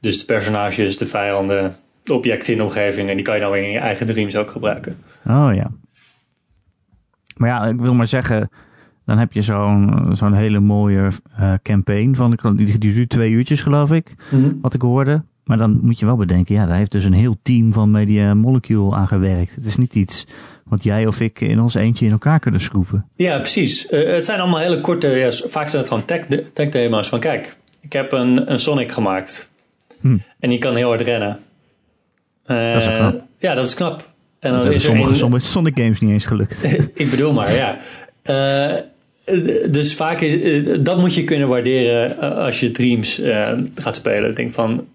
[0.00, 3.08] Dus de personages, de vijanden, de objecten in de omgeving.
[3.08, 4.96] En die kan je dan weer in je eigen dreams ook gebruiken.
[5.26, 5.70] oh ja.
[7.36, 8.50] Maar ja, ik wil maar zeggen,
[9.04, 13.60] dan heb je zo'n zo'n hele mooie eh, campaign van, die, die duurt twee uurtjes
[13.60, 14.14] geloof ik,
[14.60, 15.22] wat ik hoorde.
[15.44, 18.34] Maar dan moet je wel bedenken, ja, daar heeft dus een heel team van Media
[18.34, 19.54] Molecule aan gewerkt.
[19.54, 20.26] Het is niet iets
[20.64, 23.06] wat jij of ik in ons eentje in elkaar kunnen schroeven.
[23.16, 23.86] Ja, precies.
[23.88, 27.08] Eh, het zijn allemaal hele korte, ja, vaak zijn het gewoon tech, tech demo's.
[27.08, 29.50] Van kijk, ik heb een, een Sonic gemaakt.
[30.00, 30.16] Hm.
[30.40, 31.38] En die kan heel hard rennen.
[32.44, 33.22] Eh, Dat is knap.
[33.38, 34.10] Ja, dat is knap.
[34.38, 36.64] En dan is er sommige, een- sommige Sonic games niet eens gelukt.
[36.94, 37.78] ik bedoel maar, ja.
[38.22, 38.80] Eh,
[39.72, 43.20] dus vaak is, dat moet je kunnen waarderen als je Dreams
[43.74, 44.30] gaat spelen.
[44.30, 44.86] Ik denk van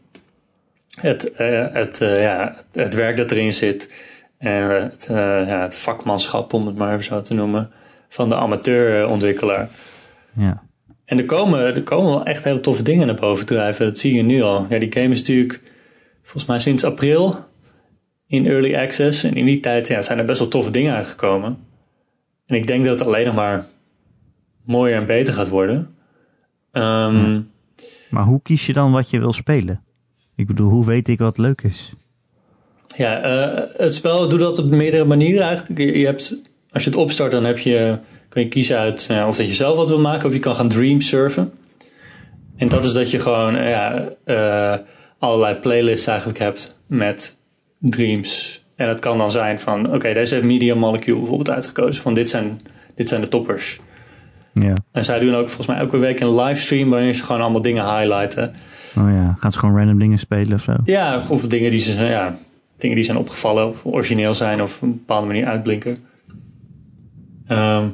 [1.02, 3.96] het, eh, het, eh, ja, het werk dat erin zit
[4.38, 7.72] en het, eh, ja, het vakmanschap, om het maar even zo te noemen,
[8.10, 9.70] van de amateurontwikkelaar.
[10.34, 10.66] ja.
[11.06, 13.86] En er komen, er komen wel echt hele toffe dingen naar boven drijven.
[13.86, 14.66] Dat zie je nu al.
[14.70, 15.62] Ja, die game is natuurlijk
[16.22, 17.36] volgens mij sinds april
[18.26, 19.24] in early access.
[19.24, 21.58] En in die tijd ja, zijn er best wel toffe dingen uitgekomen.
[22.46, 23.66] En ik denk dat het alleen nog maar
[24.66, 25.96] mooier en beter gaat worden.
[26.72, 27.42] Ehm,
[28.10, 29.84] Maar hoe kies je dan wat je wil spelen?
[30.38, 31.93] Ik bedoel, hoe weet ik wat leuk is?
[32.95, 35.95] Ja, eh, het spel doet dat op meerdere manieren eigenlijk.
[35.95, 37.97] Je, hebt, als je het opstart, dan heb je,
[38.30, 40.56] kun je kiezen uit ja, of dat je zelf wat wil maken of je kan
[40.56, 41.52] gaan dream surfen.
[42.58, 44.80] En dat is dat je gewoon eh, ja, eh,
[45.19, 47.38] allerlei playlists eigenlijk hebt met
[47.80, 48.63] dreams.
[48.76, 52.02] En het kan dan zijn van, oké, deze heeft Media Molecule bijvoorbeeld uitgekozen.
[52.02, 52.60] Van dit zijn,
[52.95, 53.80] dit zijn de toppers.
[54.54, 54.73] Ja.
[54.91, 57.97] En zij doen ook volgens mij elke week een livestream waarin ze gewoon allemaal dingen
[57.97, 58.54] highlighten.
[58.97, 60.73] Oh ja, gaan ze gewoon random dingen spelen of zo?
[60.84, 62.36] Ja, of dingen die, ze, ja,
[62.78, 65.97] dingen die zijn opgevallen of origineel zijn of op een bepaalde manier uitblinken.
[67.47, 67.88] Ehm,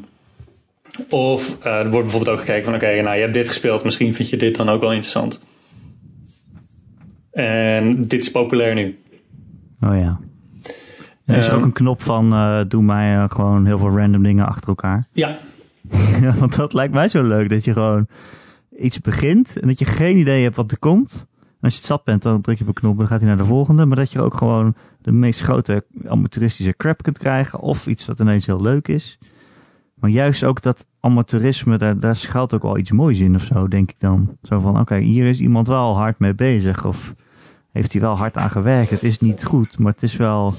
[1.10, 4.14] of eh, er wordt bijvoorbeeld ook gekeken van oké, nou je hebt dit gespeeld, misschien
[4.14, 5.42] vind je dit dan ook wel interessant.
[7.32, 9.00] En dit is populair nu.
[9.82, 10.20] Oh ja.
[11.26, 11.60] En is er Ehm.
[11.60, 15.06] ook een knop van eh, doe mij eh, gewoon heel veel random dingen achter elkaar?
[15.12, 15.38] Ja,
[16.22, 17.50] Ja, want dat lijkt mij zo leuk.
[17.50, 18.08] Dat je gewoon
[18.84, 21.28] iets begint en dat je geen idee hebt wat er komt.
[21.40, 23.20] En als je het zat bent, dan druk je op een knop en dan gaat
[23.20, 23.86] hij naar de volgende.
[23.86, 27.60] Maar dat je ook gewoon de meest grote amateuristische crap kunt krijgen.
[27.60, 29.18] Of iets wat ineens heel leuk is.
[29.96, 33.68] Maar juist ook dat amateurisme, daar, daar schuilt ook wel iets moois in of zo,
[33.68, 34.38] denk ik dan.
[34.42, 36.86] Zo van, oké, hier is iemand wel hard mee bezig.
[36.86, 37.16] Of
[37.72, 38.90] heeft hij wel hard aan gewerkt.
[38.90, 40.54] Het is niet goed, maar het is wel,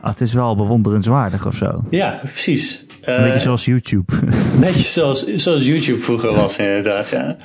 [0.00, 1.84] het is wel bewonderenswaardig of zo.
[1.90, 2.86] ja precies.
[3.02, 4.12] Een Eh, beetje zoals YouTube.
[4.54, 7.36] Een beetje zoals, zoals YouTube vroeger was inderdaad, ja.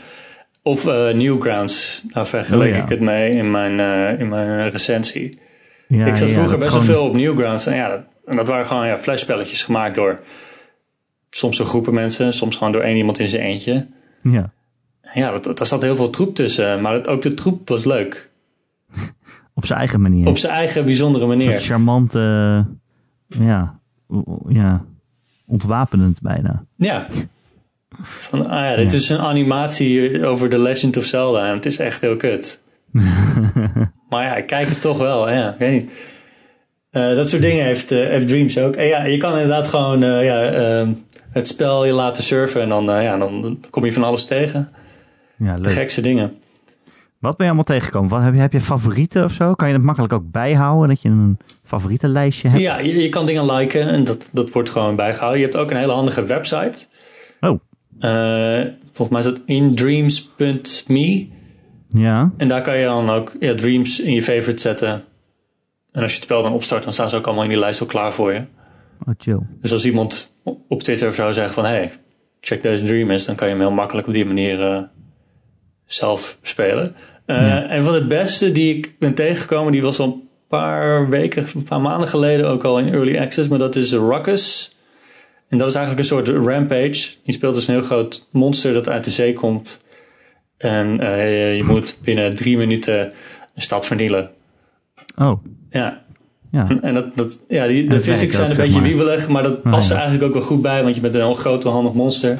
[0.64, 2.84] Of eh, Newgrounds, daar vergeleek Oh, ja.
[2.84, 5.40] ik het mee in mijn, eh, in mijn recensie.
[5.88, 7.66] Ja, ik zat vroeger best wel gewoon- veel op Newgrounds.
[7.66, 10.20] En ja, dat, en dat waren gewoon ja, flashspelletjes gemaakt door
[11.30, 13.88] soms door groepen mensen, soms gewoon door één iemand in zijn eentje.
[14.22, 14.54] Ja.
[15.14, 16.82] ja, dat, daar zat heel veel troep tussen.
[16.82, 18.30] Maar ook de troep was leuk.
[19.54, 20.28] Op zijn eigen manier.
[20.28, 21.50] Op zijn eigen bijzondere Een manier.
[21.52, 22.20] soort charmante,
[23.28, 23.80] ja,
[24.48, 24.86] ja,
[25.48, 26.66] ontwapenend bijna.
[26.76, 27.08] Ja.
[28.02, 31.48] Van, ah ja, dit is een animatie over The Legend of Zelda.
[31.48, 32.62] En het is echt heel kut.
[34.10, 35.30] maar ja, ik kijk het toch wel.
[35.30, 35.92] Ja, ik weet niet.
[36.92, 38.76] Eh, dat soort dingen heeft, eh, heeft Dreams ook.
[38.76, 40.94] En ja, je kan inderdaad gewoon eh, ja, ehm,
[41.32, 42.62] het spel je laten surfen.
[42.62, 44.70] En dan, ja, dan kom je van alles tegen.
[45.38, 46.38] Ja, De gekste dingen.
[47.26, 48.10] Wat ben je allemaal tegengekomen?
[48.10, 49.54] Wat, heb, je, heb je favorieten of zo?
[49.54, 50.88] Kan je het makkelijk ook bijhouden?
[50.88, 52.62] Dat je een favorietenlijstje hebt?
[52.62, 55.40] Ja, je, je kan dingen liken en dat, dat wordt gewoon bijgehouden.
[55.40, 56.86] Je hebt ook een hele handige website.
[57.42, 57.60] Oh,
[58.00, 58.62] Eh,
[58.94, 61.28] volgens mij is dat indreams.me.
[61.90, 62.32] ja.
[62.38, 65.04] En daar kan je dan ook ja, dreams in je favorite zetten.
[65.92, 67.82] En als je het spel dan opstart, dan staan ze ook allemaal in die lijst
[67.82, 68.40] al klaar voor je.
[69.08, 69.40] Oh, chill.
[69.62, 70.36] Dus als iemand
[70.68, 71.66] op Twitter zou zeggen van...
[71.66, 71.92] hey,
[72.40, 73.26] check deze dream eens...
[73.26, 74.82] dan kan je hem heel makkelijk op die manier eh,
[75.86, 76.96] zelf spelen.
[77.26, 79.72] Eh, En van het beste die ik ben tegengekomen...
[79.72, 82.48] die was al een paar weken, een paar maanden geleden...
[82.48, 84.76] ook al in Early Access, maar dat is Ruckus.
[85.50, 87.16] En dat is eigenlijk een soort rampage.
[87.24, 89.84] Je speelt dus een heel groot monster dat uit de zee komt...
[90.58, 93.14] En eh, je moet binnen drie minuten
[93.56, 94.32] een stad vernielen.
[95.18, 96.02] Oh, Ja,
[96.52, 96.68] ja.
[96.82, 99.98] en dat, dat, ja, die, de physics zijn een beetje wiebelig, maar dat past er
[99.98, 102.40] eigenlijk ook wel goed bij, want je bent een heel groot, handig monster.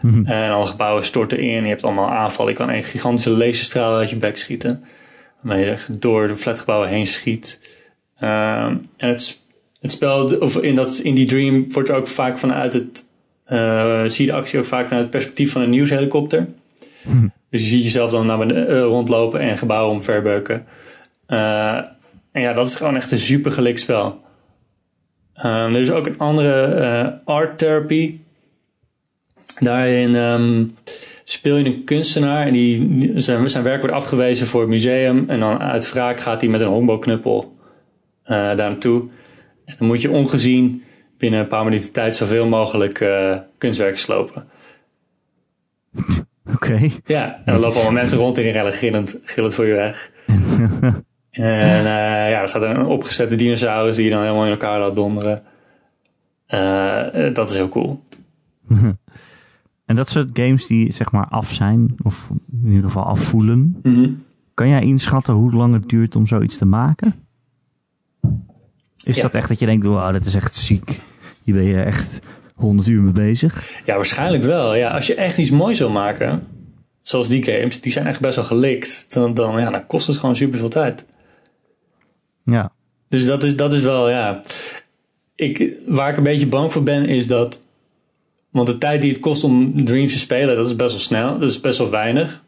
[0.00, 0.26] Mhm.
[0.26, 2.52] En alle gebouwen storten in, je hebt allemaal aanvallen.
[2.52, 4.84] Je kan een gigantische laserstraal uit je bek schieten,
[5.40, 7.60] waarmee je door de flatgebouwen heen schiet.
[8.18, 9.40] Ehm, en het,
[9.80, 13.04] het spel, of in, dat, in die dream, wordt er ook vaak vanuit het,
[13.44, 16.48] eh, zie je de actie ook vaak vanuit het perspectief van een nieuwshelikopter.
[17.50, 20.66] Dus je ziet jezelf dan naar beneden eh, rondlopen en gebouwen omverbeuken.
[21.26, 21.76] Eh,
[22.32, 24.20] en ja, dat is gewoon echt een super gelikt spel.
[25.34, 28.18] Ehm, er is ook een andere eh, art therapy.
[29.60, 30.64] Daarin ehm,
[31.24, 35.24] speel je een kunstenaar en die, zijn, zijn werk wordt afgewezen voor het museum.
[35.28, 37.58] En dan uit wraak gaat hij met een honkbalknuppel
[38.22, 39.08] eh daar naartoe.
[39.64, 40.82] En dan moet je ongezien
[41.18, 44.48] binnen een paar minuten tijd zoveel mogelijk eh, kunstwerken slopen.
[46.54, 46.88] Oké.
[47.04, 50.10] Ja, en dan lopen allemaal mensen rond in die rellen gillend, gillend voor je weg.
[51.30, 54.94] en eh, ja, er staat een opgezette dinosaurus die je dan helemaal in elkaar laat
[54.94, 55.42] donderen.
[57.34, 58.02] Dat is heel cool.
[59.90, 62.30] En dat soort games die zeg maar af zijn, of
[62.62, 63.78] in ieder geval afvoelen.
[63.82, 64.10] Mhm.
[64.54, 67.14] Kan jij inschatten hoe lang het duurt om zoiets te maken?
[69.04, 69.22] Is Ja.
[69.22, 71.00] dat echt dat je denkt, wow, dit is echt ziek.
[71.42, 72.18] Hier ben je echt
[72.54, 73.80] 100 uur mee bezig.
[73.84, 74.74] Ja, waarschijnlijk wel.
[74.74, 76.42] Ja, als je echt iets moois wil maken,
[77.02, 79.14] zoals die games, die zijn echt best wel gelikt.
[79.14, 81.04] Dan, dan, ja, dan kost het gewoon super veel tijd.
[82.44, 82.72] Ja.
[83.08, 84.42] Dus dat is, dat is wel, ja.
[85.34, 87.62] Ik, waar ik een beetje bang voor ben, is dat.
[88.50, 91.38] Want de tijd die het kost om Dreams te spelen, dat is best wel snel.
[91.38, 92.44] Dat is best wel weinig.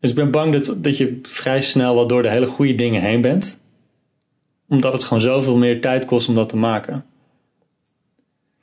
[0.00, 3.02] Dus ik ben bang dat, dat je vrij snel wel door de hele goede dingen
[3.02, 3.62] heen bent.
[4.68, 7.04] Omdat het gewoon zoveel meer tijd kost om dat te maken.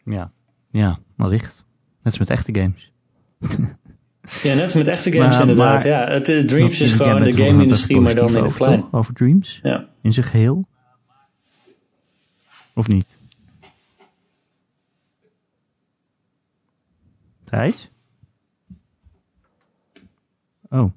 [0.06, 0.32] Ja.
[0.72, 1.66] Ja, wellicht.
[1.96, 2.92] Net als met echte games.
[4.44, 5.84] Ja, net als met echte games Maar- inderdaad.
[5.84, 8.84] maar- ja, het, eh, Dreams is gewoon de game-industrie, maar dan in het klein.
[8.92, 9.60] Over Dreams?
[9.62, 9.88] Ja.
[10.02, 10.68] In zijn geheel?
[12.74, 13.20] Of niet?
[17.52, 17.92] Thijs?
[20.70, 20.92] Oh,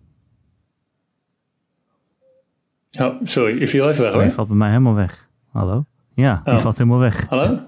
[3.01, 4.31] Oh, sorry, je viel even weg hij hoor.
[4.31, 5.29] valt bij mij helemaal weg.
[5.51, 5.85] Hallo?
[6.15, 6.61] Ja, die Oh.
[6.61, 7.29] valt helemaal weg.
[7.29, 7.61] Hallo?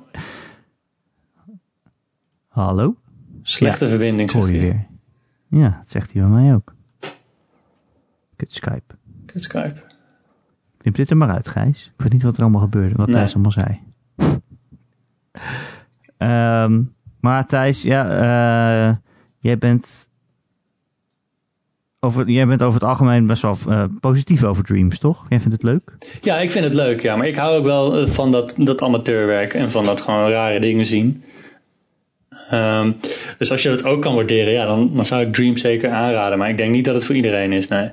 [2.48, 2.96] Hallo?
[3.42, 4.62] Slechte verbinding, zegt je hij.
[4.62, 4.86] weer.
[5.60, 6.74] Ja, dat zegt hij bij mij ook.
[8.36, 8.94] Kut Skype.
[9.26, 9.82] Kut Skype.
[10.78, 11.86] Knip dit er maar uit, Gijs.
[11.96, 13.16] Ik weet niet wat er allemaal gebeurde, wat Nee.
[13.16, 13.80] Thijs allemaal zei.
[16.16, 16.82] Ehm,
[17.20, 18.94] maar Thijs, ja, eh,
[19.40, 20.08] jij bent
[22.00, 25.26] over, jij bent over het algemeen best wel eh, positief over Dreams, toch?
[25.28, 25.92] Jij vindt het leuk?
[26.20, 27.16] Ja, ik vind het leuk, ja.
[27.16, 30.60] Maar ik hou ook wel eh, van dat, dat amateurwerk en van dat gewoon rare
[30.60, 31.22] dingen zien.
[32.50, 32.92] Ehm,
[33.38, 36.38] dus als je dat ook kan waarderen, ja, dan, dan zou ik Dream zeker aanraden.
[36.38, 37.90] Maar ik denk niet dat het voor iedereen is, nee.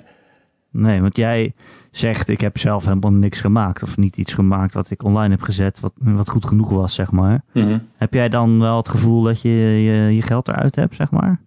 [0.71, 1.53] Nee, want jij
[1.97, 3.83] zegt, ik heb zelf helemaal niks gemaakt.
[3.83, 7.11] Of niet iets gemaakt wat ik online heb gezet, wat, wat goed genoeg was, zeg
[7.11, 7.43] maar.
[7.51, 7.77] Mhm.
[7.97, 11.39] Heb jij dan wel het gevoel dat je je, je geld eruit hebt, zeg maar?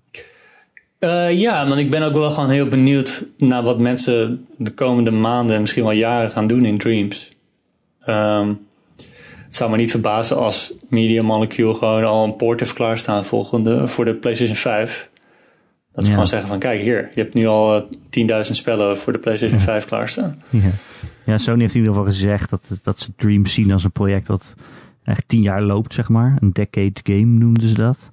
[0.98, 5.10] Eh, ja, want ik ben ook wel gewoon heel benieuwd naar wat mensen de komende
[5.10, 7.30] maanden, misschien wel jaren gaan doen in Dreams.
[8.00, 8.52] Ehm,
[9.44, 13.88] het zou me niet verbazen als Media Molecule gewoon al een poort heeft klaarstaan volgende,
[13.88, 15.10] voor de PlayStation 5.
[15.96, 16.16] Dat ze Ja.
[16.16, 17.82] gewoon zeggen van kijk hier, je hebt nu al eh,
[18.44, 20.42] 10.000 spellen voor de PlayStation 5 klaarstaan.
[20.50, 20.60] Ja.
[21.24, 24.26] ja, Sony heeft in ieder geval gezegd dat, dat ze Dreams zien als een project
[24.26, 24.54] dat
[25.04, 26.36] echt tien jaar loopt, zeg maar.
[26.40, 28.08] Een decade game noemden ze dat.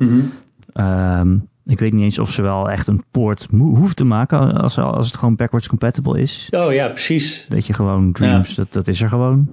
[0.74, 4.78] Ehm, Ik weet niet eens of ze wel echt een poort hoeft te maken als,
[4.78, 6.48] als het gewoon backwards compatible is.
[6.52, 7.46] Oh ja, precies.
[7.50, 9.50] Dat je gewoon Dreams, dat, dat is er gewoon.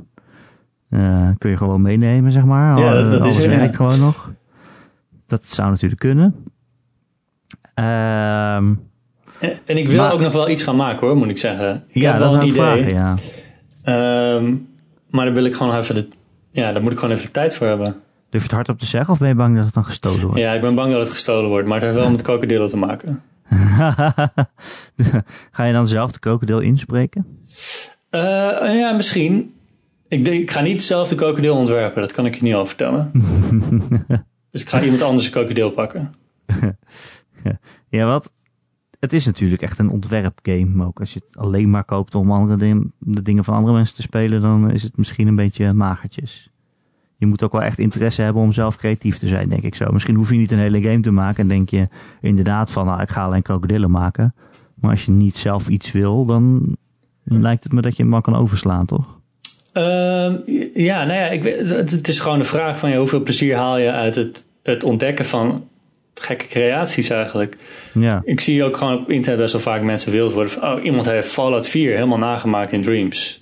[0.88, 2.79] Eh, kun je gewoon meenemen, zeg maar.
[2.79, 3.73] Ja, dat- dat is er, ja.
[3.73, 4.33] gewoon nog.
[5.27, 6.35] Dat zou natuurlijk kunnen.
[7.81, 8.75] Ehm,
[9.64, 11.85] En, ik wil Maar- ook nog wel iets gaan maken hoor, moet ik zeggen.
[11.88, 12.83] Ik ja, heb dat wel is een idee.
[12.85, 13.16] vraag, ja.
[13.83, 14.55] Ehm,
[15.11, 16.09] maar daar wil ik gewoon even de,
[16.51, 17.87] ja, daar moet ik gewoon even de tijd voor hebben.
[18.31, 20.38] Durf je het hardop te zeggen of ben je bang dat het dan gestolen wordt?
[20.38, 22.77] Ja, ik ben bang dat het gestolen wordt, maar het heeft wel met krokodillen te
[22.77, 23.23] maken.
[25.51, 27.27] Ga je dan zelf de krokodil inspreken?
[28.11, 28.21] Eh,
[28.81, 29.55] ja, misschien.
[30.09, 32.66] Ik, denk, ik ga niet zelf de krokodil ontwerpen, dat kan ik je niet al
[32.66, 33.11] vertellen.
[34.51, 36.12] dus ik ga iemand anders een krokodil pakken.
[37.88, 38.33] Ja, wat?
[39.00, 41.00] Het is natuurlijk echt een ontwerpgame ook.
[41.00, 44.40] Als je het alleen maar koopt om andere de dingen van andere mensen te spelen,
[44.40, 46.50] dan is het misschien een beetje magertjes.
[47.16, 49.92] Je moet ook wel echt interesse hebben om zelf creatief te zijn, denk ik zo.
[49.92, 51.88] Misschien hoef je niet een hele game te maken en denk je
[52.20, 54.35] inderdaad van, nou, ik ga alleen krokodillen maken.
[54.74, 56.76] Maar als je niet zelf iets wil, dan
[57.24, 59.18] lijkt het me dat je hem wel kan overslaan, toch?
[59.72, 60.37] Ehm,
[60.74, 63.90] ja, nou ja, ik het is gewoon de vraag van ja, hoeveel plezier haal je
[63.90, 65.64] uit het, het ontdekken van
[66.14, 67.57] gekke creaties eigenlijk.
[67.94, 70.85] Ja, Ik zie ook gewoon op internet best wel vaak mensen wild worden van, oh,
[70.85, 73.40] iemand heeft Fallout 4 helemaal nagemaakt in Dreams.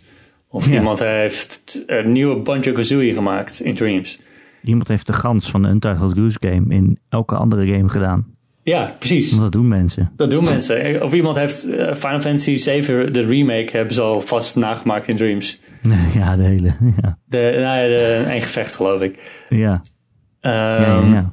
[0.51, 0.73] Of Ja.
[0.73, 4.19] iemand heeft een nieuwe Banjo-Kazooie gemaakt in Dreams.
[4.63, 8.27] iemand heeft de gans van de Untitled Goose Game in elke andere game gedaan.
[8.63, 9.31] Ja, precies.
[9.31, 10.13] Want dat doen mensen.
[10.17, 11.03] Dat doen mensen.
[11.05, 15.17] Of iemand heeft eh, Final Fantasy 7, de remake, hebben ze al vast nagemaakt in
[15.17, 15.61] Dreams.
[16.15, 16.75] ja, de hele.
[17.03, 19.19] Ja, De, nou ja, de, een gevecht geloof ik.
[19.49, 19.81] ja,
[20.41, 21.31] ja, ja, ja.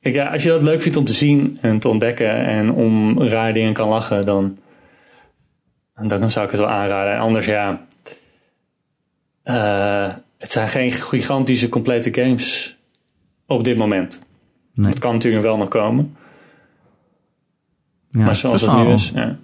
[0.00, 3.22] Kijk, ja, als je dat leuk vindt om te zien en te ontdekken en om
[3.22, 4.58] raar dingen kan lachen, dan,
[5.94, 7.12] dan zou ik het wel aanraden.
[7.12, 7.86] En anders ja,
[9.42, 12.78] eh, het zijn geen gigantische complete games
[13.46, 14.26] op dit moment.
[14.74, 14.88] Nee.
[14.88, 16.16] Het kan natuurlijk wel nog komen,
[18.10, 19.10] Ja, maar zoals het nu is.
[19.14, 19.38] Ja.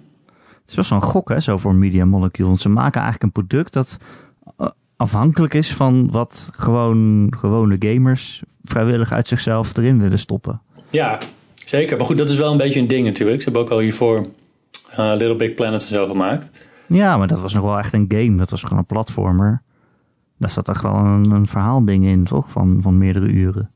[0.61, 2.47] Het is wel zo'n gok hè, zo voor Media Molecule.
[2.47, 3.97] Want ze maken eigenlijk een product dat
[4.95, 10.61] afhankelijk is van wat gewoon gewone gamers vrijwillig uit zichzelf erin willen stoppen.
[10.89, 11.17] ja,
[11.65, 11.97] zeker.
[11.97, 13.37] Maar goed, dat is wel een beetje een ding natuurlijk.
[13.41, 14.27] Ze hebben ook al hiervoor
[14.91, 16.51] eh, Little Big Planet en zo gemaakt.
[16.87, 18.37] Ja, maar dat was nog wel echt een game.
[18.37, 19.61] Dat was gewoon een platformer.
[20.37, 22.51] Daar zat echt wel een, een verhaalding in, toch?
[22.51, 23.69] Van, van meerdere uren.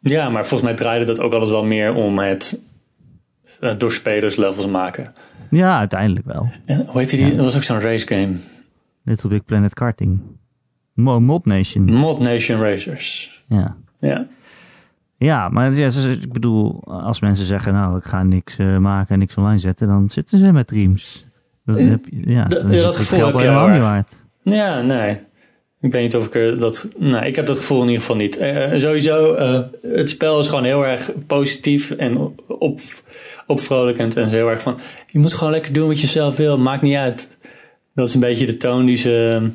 [0.00, 2.60] Ja, maar volgens mij draaide dat ook alles wel meer om het
[3.60, 5.12] eh, door spelers levels maken.
[5.50, 6.50] Ja, uiteindelijk wel.
[6.64, 7.34] En hoe heette die?
[7.34, 8.36] Dat was ook zo'n race game.
[9.04, 10.20] Little Big Planet Karting.
[10.94, 11.84] Mo- Mod Nation.
[11.84, 13.40] Mod Nation Racers.
[13.48, 13.76] Ja.
[14.00, 14.26] Ja.
[15.16, 15.86] Ja, maar ja,
[16.20, 19.86] ik bedoel, als mensen zeggen, nou, ik ga niks eh, maken en niks online zetten,
[19.86, 21.26] dan zitten ze met Dreams.
[21.64, 23.80] Dat, Eh, heb je- ja, dan ja, is dat het gevoel heb je helemaal niet
[23.80, 24.24] waard.
[24.42, 25.18] Ja, nee.
[25.80, 26.88] Ik weet niet of ik er dat...
[26.98, 28.36] Nee, ik heb dat gevoel in ieder geval niet.
[28.36, 29.34] Eh, sowieso,
[29.82, 32.16] het spel is gewoon heel erg positief en
[32.48, 32.80] op,
[33.46, 34.16] opvrolijkend.
[34.16, 36.58] En is heel erg van, je moet gewoon lekker doen wat je zelf wil.
[36.58, 37.38] Maakt niet uit.
[37.94, 39.48] Dat is een beetje de toon die ze eh,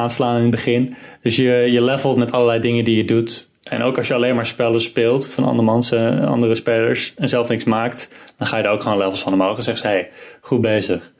[0.00, 0.94] aanslaan in het begin.
[1.22, 3.50] Dus je, je levelt met allerlei dingen die je doet.
[3.62, 7.48] En ook als je alleen maar spellen speelt van andermans, eh, andere spelers en zelf
[7.48, 8.08] niks maakt,
[8.38, 10.10] dan ga je er ook gewoon levels van omhoog en zeg ze, hey,
[10.40, 11.12] goed bezig.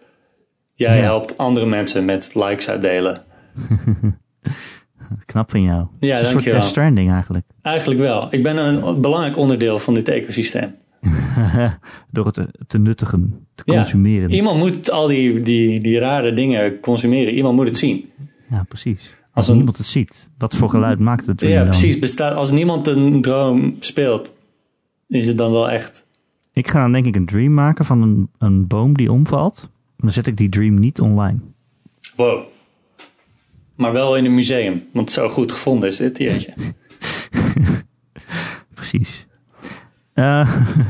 [0.75, 1.03] Jij Ja.
[1.03, 3.19] helpt andere mensen met likes uitdelen.
[5.27, 5.87] Knap van jou.
[6.01, 6.59] Ja, is een soort dankjewel.
[6.59, 7.45] Death Stranding eigenlijk.
[7.63, 8.29] Eigenlijk wel.
[8.31, 10.75] Ik ben een belangrijk onderdeel van dit ecosysteem.
[12.11, 13.75] Door het te, nuttigen, te Ja.
[13.77, 14.31] consumeren.
[14.31, 17.35] Ja, Iemand moet al die, die, die rare dingen consumeren.
[17.35, 18.11] Iemand moet het zien.
[18.69, 19.15] precies.
[19.25, 21.41] Als, Als een- niemand het ziet, wat voor geluid maakt het?
[21.41, 21.65] Ja, dan?
[21.69, 21.99] precies.
[21.99, 24.37] Bestaat, als niemand een droom speelt,
[25.09, 26.05] is het dan wel echt.
[26.53, 29.71] Ik ga dan denk ik een dream maken van een, een boom die omvalt.
[29.97, 31.39] Dan zet ik die dream niet online.
[32.17, 32.43] Wow.
[33.75, 34.83] Maar wel in een museum.
[34.93, 36.53] Want zo goed gevonden is dit diertje.
[38.75, 39.27] Precies.
[40.17, 40.49] Eh,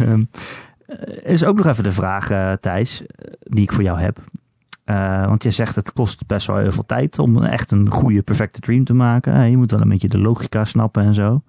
[1.22, 4.18] is ook nog even de vraag, eh, Thijs, eh, die ik voor jou heb.
[5.26, 8.60] Want je zegt het kost best wel heel veel tijd om echt een goede, perfecte
[8.60, 9.50] dream te maken.
[9.50, 11.42] Je moet wel een beetje de logica snappen en zo.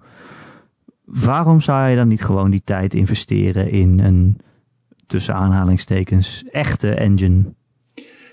[1.04, 4.38] Waarom zou je dan niet gewoon die tijd investeren in een,
[5.06, 7.54] tussen aanhalingstekens, echte engine?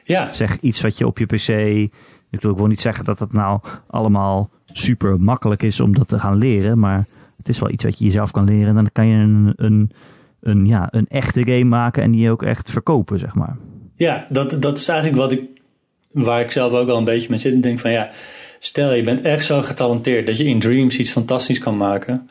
[0.03, 1.47] Ja, Zeg iets wat je op je PC.
[1.47, 1.91] Ik,
[2.29, 6.19] bedoel, ik wil niet zeggen dat het nou allemaal super makkelijk is om dat te
[6.19, 6.79] gaan leren.
[6.79, 7.07] Maar
[7.45, 8.67] het is wel iets wat je jezelf kan leren.
[8.67, 9.91] En dan kan je een, een,
[10.41, 13.57] een, ja, een echte game maken en die ook echt verkopen, zeg maar.
[13.95, 15.41] ja dat, dat is eigenlijk wat ik,
[16.11, 17.53] waar ik zelf ook wel een beetje mee zit.
[17.53, 18.09] Ik denk van ja,
[18.59, 22.29] stel je bent echt zo getalenteerd dat je in Dreams iets fantastisch kan maken.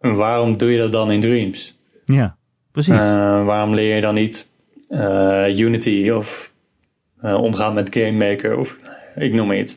[0.00, 1.76] En waarom doe je dat dan in Dreams?
[2.04, 2.36] Ja,
[2.72, 2.94] precies.
[2.94, 4.50] Eh, waarom leer je dan niet
[4.88, 6.52] eh, Unity of
[7.20, 8.78] eh, omgaan met Game Maker of
[9.16, 9.76] ik noem maar iets.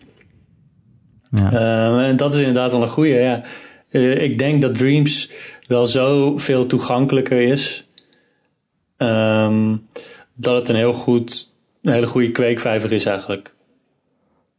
[1.31, 2.05] ja.
[2.07, 3.13] En dat is inderdaad wel een goede.
[3.13, 3.43] Ja.
[3.91, 5.31] Eh, ik denk dat Dreams
[5.67, 7.85] wel zo veel toegankelijker is.
[8.97, 9.75] ehm,
[10.35, 11.49] dat het een heel goed,
[11.81, 13.53] een hele goede kweekvijver is eigenlijk.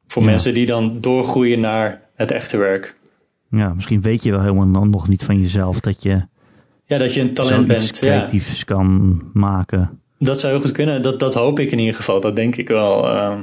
[0.07, 0.29] Voor Ja.
[0.29, 2.97] mensen die dan doorgroeien naar het echte werk.
[3.51, 6.23] Ja, misschien weet je wel helemaal nog niet van jezelf dat je
[6.85, 7.99] Ja, dat je een talent bent.
[8.01, 10.01] Ja, creatiefs kan maken.
[10.19, 11.03] dat zou heel goed kunnen.
[11.03, 12.21] Dat, dat hoop ik in ieder geval.
[12.21, 13.09] Dat denk ik wel.
[13.09, 13.43] ehm,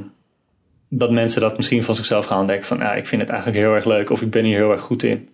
[0.88, 2.66] dat mensen dat misschien van zichzelf gaan ontdekken.
[2.66, 4.10] Van, ja, ik vind het eigenlijk heel erg leuk.
[4.10, 5.28] Of ik ben hier heel erg goed in.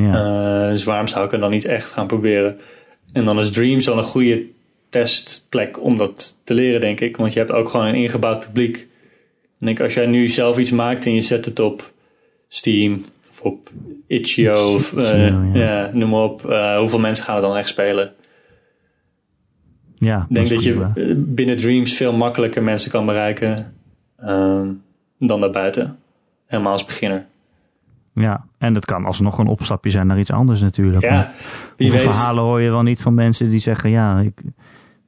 [0.00, 2.58] Ja, Eh, dus waarom zou ik het dan niet echt gaan proberen?
[3.12, 4.44] En dan is Dreams wel een goede
[4.88, 7.16] testplek om dat te leren, denk ik.
[7.16, 8.76] Want je hebt ook gewoon een ingebouwd publiek.
[9.58, 11.92] Ik denk, als jij nu zelf iets maakt en je zet het op
[12.48, 13.70] Steam of op
[14.06, 15.50] Itch.io of eh, ja.
[15.52, 16.50] ja, noem maar op.
[16.50, 18.12] eh, hoeveel mensen gaan er dan echt spelen?
[19.98, 23.74] ja Ik denk dat je goed, binnen Dreams veel makkelijker mensen kan bereiken
[24.16, 24.68] ehm,
[25.18, 25.98] dan daarbuiten.
[26.46, 27.26] Helemaal als beginner.
[28.12, 31.04] Ja, en dat kan alsnog een opstapje zijn naar iets anders natuurlijk.
[31.04, 31.34] Ja,
[31.76, 32.00] wie weet.
[32.00, 33.90] verhalen hoor je wel niet van mensen die zeggen...
[33.90, 34.42] ja, ik,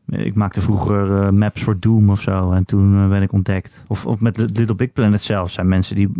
[0.06, 3.84] ik maakte vroeger eh, maps voor Doom of zo en toen eh, ben ik ontdekt.
[3.88, 6.12] Of, of met Little Big Planet zelf zijn mensen die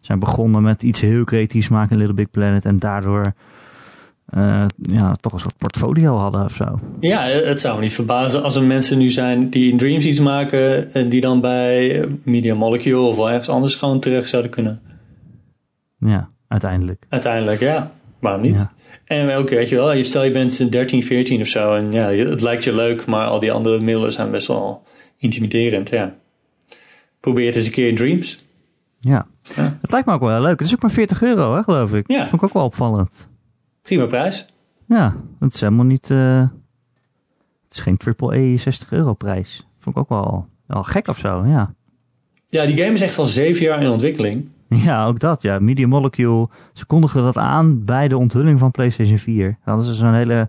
[0.00, 2.64] zijn begonnen met iets heel creatiefs maken in Little Big Planet...
[2.64, 3.34] en daardoor
[4.30, 6.78] eh, ja, toch een soort portfolio hadden of zo.
[7.00, 10.20] Ja, het zou me niet verbazen als er mensen nu zijn die in Dreams iets
[10.20, 14.50] maken en die dan bij eh, Media Molecule of wel ergens anders gewoon terecht zouden
[14.50, 14.80] kunnen.
[16.00, 17.04] Ja, uiteindelijk.
[17.08, 17.92] Uiteindelijk, ja.
[18.18, 18.58] Waarom niet?
[18.58, 18.72] Ja.
[19.04, 22.08] En ook, weet je wel, je stel je bent 13, 14 of zo en ja,
[22.10, 24.82] het lijkt je leuk, maar al die andere middelen zijn best wel
[25.16, 26.14] intimiderend, ja.
[27.20, 28.44] Probeer het eens een keer in Dreams.
[29.00, 29.26] Ja.
[29.56, 29.78] Ja.
[29.80, 30.58] Het lijkt me ook wel heel leuk.
[30.58, 32.08] Het is ook maar 40 euro, hè, geloof ik.
[32.10, 32.18] Ja.
[32.18, 33.28] Dat vond ik ook wel opvallend.
[33.82, 34.46] Prima prijs.
[34.86, 36.10] Ja, het is helemaal niet...
[36.10, 36.40] eh,
[37.64, 39.66] het is geen AAA 60 euro prijs.
[39.78, 41.74] Vond ik ook wel, wel gek of zo, ja.
[42.46, 44.50] Ja, die game is echt al zeven jaar in ontwikkeling.
[44.84, 45.58] Ja, ook dat, ja.
[45.58, 49.44] Media Molecule, ze kondigden dat aan bij de onthulling van PlayStation 4.
[49.44, 50.48] Dan hadden ze zo'n hele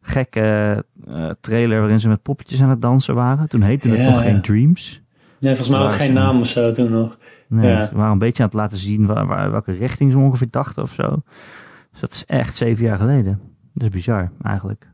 [0.00, 3.48] gekke eh, trailer waarin ze met poppetjes aan het dansen waren.
[3.48, 4.10] Toen heette het Ja.
[4.10, 5.02] nog geen Dreams.
[5.38, 7.18] Nee, volgens mij had het geen naam of zo toen nog.
[7.48, 7.86] Nee, Ja.
[7.86, 10.82] ze waren een beetje aan het laten zien waar, waar- welke richting ze ongeveer dachten
[10.82, 11.22] of zo.
[11.90, 13.40] Dus dat is echt zeven jaar geleden.
[13.74, 14.88] Dat is bizar, eigenlijk.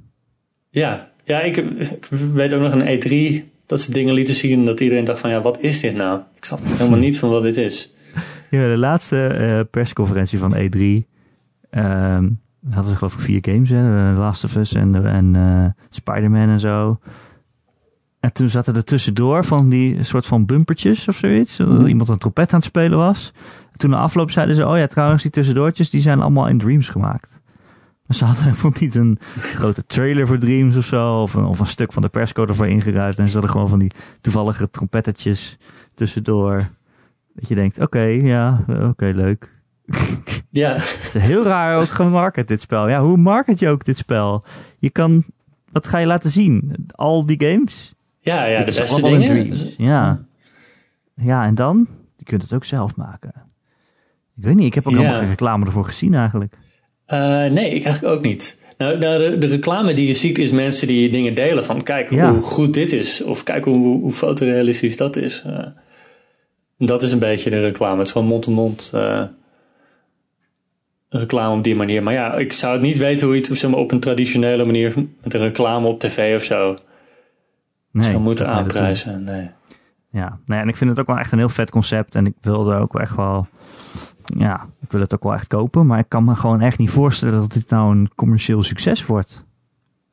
[0.71, 4.65] Ja, ja ik, ik weet ook nog een E3 dat ze dingen lieten zien en
[4.65, 6.21] dat iedereen dacht van ja, wat is dit nou?
[6.37, 7.93] Ik snap helemaal niet van wat dit is.
[8.51, 10.81] Ja, de laatste eh, persconferentie van E3
[11.71, 12.29] ehm,
[12.71, 14.15] hadden ze geloof ik vier games, hè?
[14.15, 16.99] The Last of Us en, en eh, Spider-Man en zo.
[18.21, 21.57] En toen zaten er tussendoor van die soort van bumpertjes of zoiets.
[21.57, 21.87] Dat Mhm.
[21.87, 23.33] iemand een trompet aan het spelen was.
[23.73, 26.59] En toen na afloop zeiden ze, oh ja, trouwens die tussendoortjes, die zijn allemaal in
[26.59, 27.41] Dreams gemaakt.
[28.07, 31.21] Maar ze hadden helemaal niet een grote trailer voor Dreams of zo.
[31.23, 33.19] Of een, of een stuk van de perscode ervoor ingeruimd.
[33.19, 35.59] En ze hadden gewoon van die toevallige trompettertjes
[35.95, 36.69] tussendoor.
[37.37, 39.51] Dat je denkt, oké, ja, oké, leuk.
[40.51, 42.89] Ja, Het is heel raar ook gemarket, dit spel.
[42.89, 44.45] Ja, hoe market je ook dit spel?
[44.79, 45.25] Je kan,
[45.73, 46.73] wat ga je laten zien?
[46.91, 47.95] Al die games?
[48.21, 49.27] ja, ja de Dit beste dingen.
[49.29, 49.75] Dreams.
[49.79, 50.25] Ja.
[51.15, 51.89] Ja, en dan?
[52.17, 53.33] Je kunt het ook zelf maken.
[54.37, 54.99] Ik weet niet, ik heb ook Ja.
[54.99, 56.55] helemaal geen reclame ervoor gezien eigenlijk.
[57.07, 58.59] Eh, nee, ik eigenlijk ook niet.
[58.79, 62.11] Nou, nou, de, de reclame die je ziet is mensen die dingen delen van kijk
[62.11, 62.33] Ja.
[62.33, 63.23] hoe goed dit is.
[63.23, 65.43] Of kijk hoe, hoe fotorealistisch dat is.
[65.47, 65.67] Eh,
[66.79, 67.99] dat is een beetje de reclame.
[67.99, 69.23] Het is gewoon mond-to-mond eh,
[71.09, 72.03] reclame op die manier.
[72.03, 74.65] Maar ja, ik zou het niet weten hoe je het zeg maar, op een traditionele
[74.65, 76.77] manier met een reclame op tv of zo
[77.97, 79.25] Nee, zou moeten aanprijzen.
[79.25, 79.51] Nee.
[80.11, 82.15] Ja, nee, en ik vind het ook wel echt een heel vet concept.
[82.15, 83.47] En ik wilde ook wel echt wel.
[84.25, 85.87] Ja, ik wil het ook wel echt kopen.
[85.87, 89.47] Maar ik kan me gewoon echt niet voorstellen dat dit nou een commercieel succes wordt.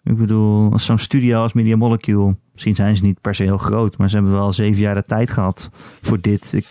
[0.03, 2.35] Ik bedoel, als zo'n studio als Media Molecule.
[2.53, 3.97] Misschien zijn ze niet per se heel groot.
[3.97, 5.69] Maar ze hebben wel zeven jaar de tijd gehad
[6.01, 6.53] voor dit.
[6.53, 6.67] Ik,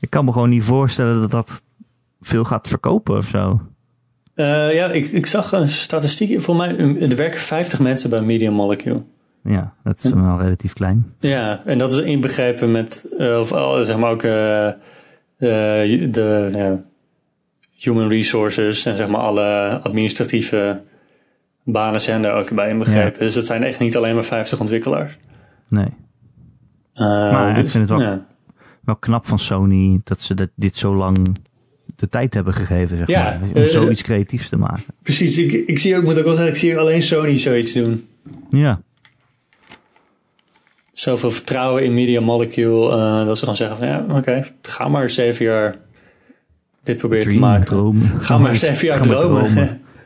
[0.00, 1.62] ik kan me gewoon niet voorstellen dat dat
[2.20, 3.60] veel gaat verkopen of zo.
[4.34, 6.40] Eh, ja, ik, ik zag een statistiek.
[6.40, 9.02] Voor mij um, er werken 50 mensen bij Media Molecule.
[9.44, 11.06] Ja, dat is wel relatief klein.
[11.20, 14.72] Ja, en dat is inbegrepen met, eh, of al, zeg maar ook eh,
[15.38, 16.78] de,
[17.78, 20.82] human resources en zeg maar alle administratieve
[21.62, 23.20] banen zijn daar ook bij inbegrepen.
[23.20, 25.18] Dus dat zijn echt niet alleen maar 50 ontwikkelaars.
[25.68, 25.88] Nee.
[26.92, 28.26] Eh, Maar ik dus, vind het wel- ja.
[28.84, 31.36] Wel knap van Sony dat ze dat, dit zo lang
[31.96, 33.48] de tijd hebben gegeven, zeg Ja, maar.
[33.48, 34.84] Om eh, zoiets creatiefs te maken.
[35.02, 38.08] Precies, ik, ik zie ook, moet ook wel zeggen, ik zie alleen Sony zoiets doen.
[38.50, 38.80] Ja.
[40.92, 45.10] Zoveel vertrouwen in Media Molecule, eh, dat ze dan zeggen van ja, oké, ga maar
[45.10, 45.76] zeven jaar
[46.82, 47.66] dit proberen te maken.
[47.66, 48.08] dromen.
[48.20, 49.58] Ga maar zeven jaar dromen.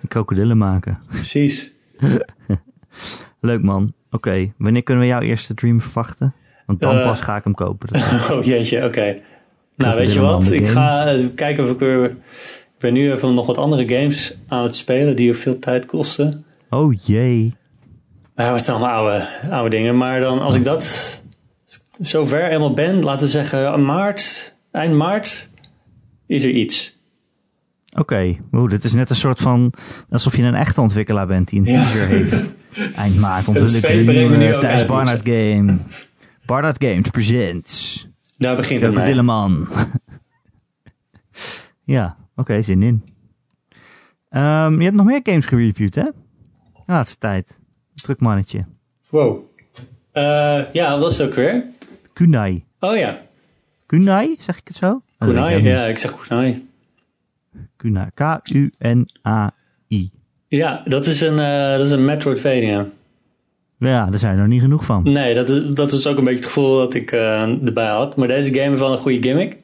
[0.02, 0.98] En krokodillen maken.
[1.06, 1.72] Precies.
[3.40, 3.92] Leuk man.
[4.10, 6.34] Oké, wanneer kunnen we jouw eerste dream verwachten?
[6.66, 7.04] Want dan Eh.
[7.04, 7.88] pas ga ik hem kopen.
[7.92, 8.04] Is.
[8.30, 9.20] Oh jeetje, oké.
[9.76, 10.50] Nou, weet je wat?
[10.50, 12.16] Ik ga eh, kijken of ik er
[12.78, 16.44] ben nu even nog wat andere games aan het spelen die veel tijd kosten.
[16.70, 17.54] Oh jee.
[18.36, 19.96] Ja, het zijn allemaal oude, oude dingen.
[19.96, 21.22] Maar dan als ik dat
[22.00, 25.48] zover helemaal ben, laten we zeggen maart, eind maart,
[26.26, 26.99] is er iets.
[27.98, 29.72] Oké, Oeh, dit is net een soort van
[30.10, 31.82] alsof je een echte ontwikkelaar bent die een Ja.
[31.82, 32.54] teaser heeft.
[32.96, 35.76] Eind maart onthul ik de nieuwe Thijs Barnard game.
[36.46, 38.08] Barnard Games presents.
[38.38, 38.94] Daar begint het.
[39.06, 39.68] Dilleman.
[41.84, 43.02] ja, oké, zin in.
[44.28, 46.04] Ehm, je hebt nog meer games gereviewd, hè?
[46.86, 47.58] Laatste tijd.
[47.94, 48.60] Druk mannetje.
[49.08, 49.38] Wow.
[50.12, 51.64] Eh, ja, wat was het ook weer?
[52.12, 52.64] Kunai.
[52.80, 53.22] Oh ja,
[53.86, 54.90] Kunai, zeg ik het zo?
[54.90, 55.62] Oh, Kunai.
[55.62, 56.68] Ja, ik zeg Kunai.
[57.76, 58.06] Kunai.
[58.14, 60.10] K-U-N-A-I.
[60.48, 62.86] Ja, dat is een, eh, dat is een Metroidvania.
[63.78, 65.02] Ja, daar zijn er nog niet genoeg van.
[65.02, 68.16] Nee, dat is, dat is ook een beetje het gevoel dat ik eh, erbij had.
[68.16, 69.56] Maar deze game heeft wel een goede gimmick.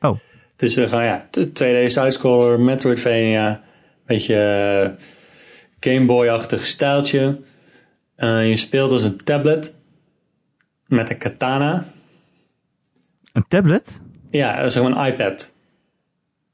[0.00, 0.18] Oh,
[0.52, 3.62] Het is eh, gewoon ja, t- 2D sidescroller, Metroidvania.
[4.06, 5.04] Beetje eh,
[5.80, 7.40] Game Boy-achtig stijltje.
[8.16, 9.74] Eh, je speelt als een tablet
[10.86, 11.84] met een katana.
[13.32, 14.00] een tablet?
[14.30, 15.54] Ja, zeg maar een iPad.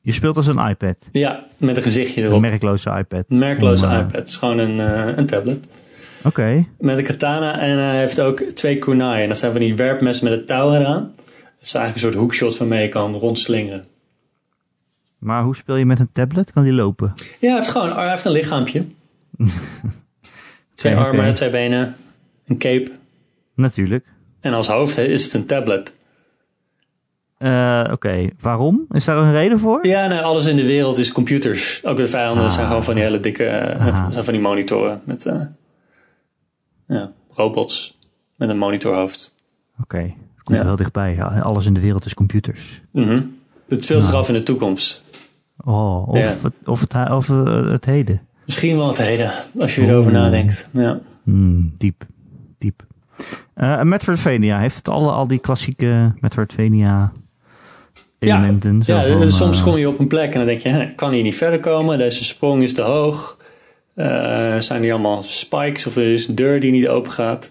[0.04, 0.96] Je speelt als een iPad.
[1.12, 2.40] Ja, met een gezichtje Een erop.
[2.40, 3.24] merkloze iPad.
[3.28, 4.12] Merkloze Om, eh, iPad.
[4.12, 5.68] Het is gewoon een, eh, een tablet.
[6.24, 6.66] Oké.
[6.78, 9.22] Met een katana en hij heeft ook twee kunai.
[9.22, 11.12] En dat zijn van die werpmessen met een touw eraan.
[11.16, 13.84] Dat is eigenlijk een soort hoekshots waarmee je kan rondslingeren.
[15.18, 16.52] Maar hoe speel je met een tablet?
[16.52, 17.12] Kan die lopen?
[17.16, 18.84] Ja, hij heeft gewoon hij heeft een lichaampje.
[20.74, 21.96] twee armen, twee benen,
[22.46, 22.90] een cape.
[23.54, 24.06] Natuurlijk.
[24.40, 25.94] En als hoofd is het een tablet.
[27.38, 28.84] Eh, Oké, waarom?
[28.90, 29.86] Is daar een reden voor?
[29.86, 31.80] Ja, nee, alles in de wereld is computers.
[31.84, 32.50] Ook de vijanden Ah.
[32.50, 33.44] zijn gewoon van die hele dikke...
[33.44, 34.06] eh, Ah.
[34.10, 35.40] zijn van die monitoren met eh,
[36.86, 37.98] ja, robots
[38.36, 39.34] met een monitorhoofd.
[39.82, 40.62] Oké, het komt Ja.
[40.62, 41.14] er heel dichtbij.
[41.14, 42.82] Ja, alles in de wereld is computers.
[42.90, 43.22] Mhm.
[43.68, 44.22] Het speelt zich Nou.
[44.22, 45.04] af in de toekomst.
[45.64, 46.22] Oh, of, Ja.
[46.42, 47.26] het, of, het, he- of
[47.70, 48.20] het heden.
[48.46, 50.70] Misschien wel het heden, als je erover nadenkt.
[50.72, 51.00] Ja.
[51.22, 52.06] Hmm, diep,
[52.58, 52.82] diep.
[53.54, 57.12] Eh Metroidvania, heeft het alle, al die klassieke Metroidvania
[58.26, 58.82] elementen?
[58.86, 60.94] Ja, van, dus soms eh, kom je op een plek en dan denk je, hè,
[60.94, 61.98] kan hier niet verder komen.
[61.98, 63.38] Deze sprong is te hoog.
[63.94, 67.50] Eh, zijn hier allemaal spikes of er is een deur die niet open gaat.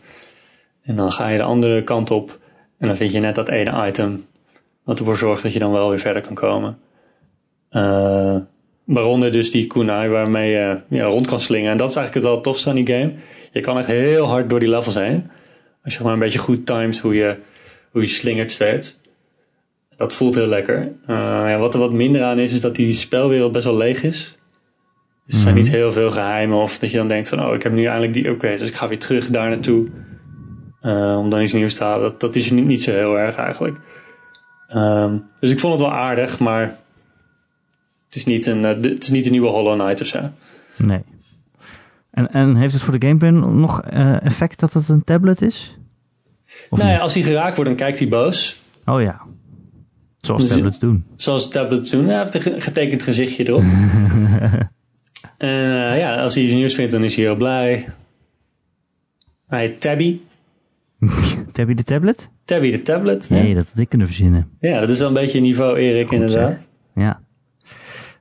[0.83, 2.39] En dan ga je de andere kant op
[2.79, 4.25] en dan vind je net dat ene item.
[4.83, 6.77] Wat ervoor zorgt dat je dan wel weer verder kan komen.
[7.69, 8.35] Eh,
[8.83, 11.71] waaronder dus die kunai waarmee je ja, rond kan slingen.
[11.71, 13.11] En dat is eigenlijk het wel tofste aan die game.
[13.51, 15.29] Je kan echt heel hard door die levels heen.
[15.83, 17.35] Als je maar een beetje goed times hoe je,
[17.91, 18.99] hoe je slingert steeds.
[19.97, 20.77] Dat voelt heel lekker.
[21.07, 24.03] Eh, ja, wat er wat minder aan is, is dat die spelwereld best wel leeg
[24.03, 24.37] is.
[25.25, 25.63] Dus er zijn Mhm.
[25.63, 26.57] niet heel veel geheimen.
[26.57, 28.57] Of dat je dan denkt van, oh, ik heb nu eindelijk die upgrade.
[28.57, 29.87] Dus ik ga weer terug daar naartoe.
[30.81, 32.01] eh, om dan iets nieuws te halen.
[32.01, 33.77] Dat, dat is niet, niet zo heel erg eigenlijk.
[34.67, 36.61] Ehm, dus ik vond het wel aardig, maar...
[38.05, 40.19] Het is niet een, eh, het is niet een nieuwe Hollow Knight of zo.
[40.77, 41.01] Nee.
[42.11, 43.81] En, en heeft het voor de gameplay nog
[44.23, 45.77] effect dat het een tablet is?
[46.69, 48.61] Of nou ja, als hij geraakt wordt, dan kijkt hij boos.
[48.85, 49.21] Oh ja.
[50.25, 51.05] Zoals Dus- tablets doen.
[51.15, 52.05] Zoals tablets doen.
[52.05, 53.61] Hij heeft een ge- getekend gezichtje erop.
[55.37, 57.85] en eh, ja, als hij iets nieuws vindt, dan is hij heel blij.
[59.47, 60.19] Hij heet Tabby.
[61.53, 62.29] Je de tablet?
[62.45, 63.29] Tabby de tablet.
[63.29, 63.53] Nee, Ja.
[63.55, 64.49] dat had ik kunnen verzinnen.
[64.59, 66.69] ja, dat is wel een beetje niveau Erik Goed inderdaad.
[66.95, 67.21] Ja.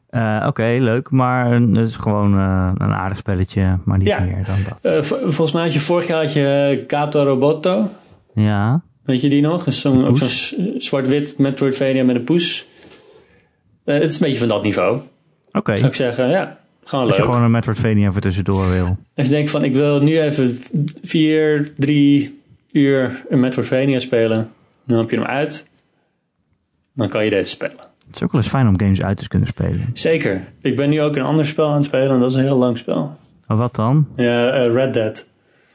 [0.08, 1.10] Eh, Oké, leuk.
[1.10, 4.20] Maar het is gewoon eh, een aardig spelletje, maar niet Ja.
[4.20, 4.84] meer dan dat.
[4.94, 7.88] Eh, volgens mij had je vorig jaar had je Kato Roboto.
[8.34, 8.82] ja.
[9.04, 9.64] Weet je die nog?
[9.68, 12.66] Zo'n- ook zo'n zwart-wit Metroidvania met een poes.
[13.84, 15.00] Eh, het is een beetje van dat niveau.
[15.52, 15.74] Oké.
[15.76, 16.60] Zou ik zeggen, ja.
[16.84, 17.24] Gewoon Als leuk.
[17.26, 18.96] je gewoon een Metroidvania voor tussendoor wil.
[19.16, 20.58] Als je denkt van ik wil nu even
[21.02, 22.40] vier, drie
[22.72, 24.50] uur een Metroidvania spelen.
[24.86, 25.70] Dan heb je hem uit.
[26.94, 27.76] Dan kan je deze spelen.
[28.06, 29.90] Het is ook wel eens fijn om games uit te kunnen spelen.
[29.92, 30.44] Zeker.
[30.60, 32.58] Ik ben nu ook een ander spel aan het spelen en dat is een heel
[32.58, 33.16] lang spel.
[33.46, 34.06] Maar wat dan?
[34.16, 35.26] Ja, eh, Red Dead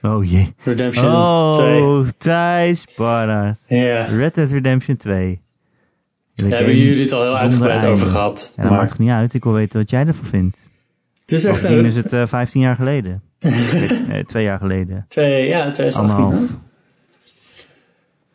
[0.02, 0.54] Oh jee.
[0.64, 1.82] Redemption 2.
[1.82, 3.60] Oh, Thijs Barnard.
[3.68, 4.06] Ja.
[4.06, 5.42] Red Dead Redemption 2.
[6.34, 7.88] De Daar hebben jullie het al heel uitgebreid einde.
[7.88, 8.54] over gehad.
[8.56, 9.34] Ja, dat maar maakt toch niet uit.
[9.34, 10.58] Ik wil weten wat jij ervan vindt.
[11.22, 11.86] het is echt een...
[11.86, 13.22] is het eh 15 jaar geleden.
[14.08, 15.06] nee, twee jaar geleden.
[15.08, 16.24] Twee, ja, 2018.
[16.26, 16.50] Anderhalf.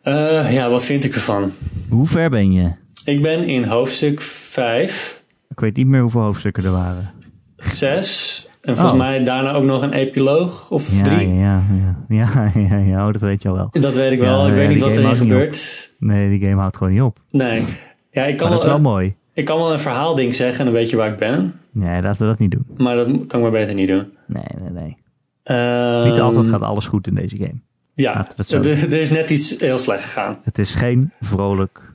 [0.01, 1.51] Eh, ja, wat vind ik ervan?
[1.89, 2.71] Hoe ver ben je?
[3.05, 7.11] Ik ben in hoofdstuk 5, Ik weet niet meer hoeveel hoofdstukken er waren.
[7.57, 8.97] 6 en volgens Oh.
[8.97, 11.33] mij daarna ook nog een epiloog of Ja, 3.
[11.33, 13.67] ja, ja, ja, ja, ja, ja, oh, dat weet je al wel.
[13.71, 14.41] Dat weet ik wel.
[14.45, 15.91] Ja, ik weet niet wat erin gebeurt.
[15.99, 17.19] Nee, die game houdt gewoon niet op.
[17.31, 17.63] Nee.
[18.11, 19.15] Ja, ik kan, Maar dat is wel, wel mooi.
[19.33, 21.53] ik kan wel een verhaalding zeggen en dan weet je waar ik ben.
[21.71, 22.65] Nee, laten we dat niet doen.
[22.77, 24.11] Maar dat kan ik maar beter niet doen.
[24.27, 24.97] Nee, nee, nee.
[25.43, 27.61] Ehm, Niet altijd gaat alles goed in deze game.
[27.93, 30.37] Ja, er, er is net iets heel slecht gegaan.
[30.43, 31.91] Het is geen vrolijk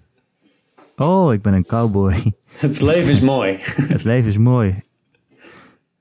[0.96, 2.32] Oh, ik ben een cowboy.
[2.58, 3.56] Het leven is mooi.
[3.94, 4.74] Het leven is mooi.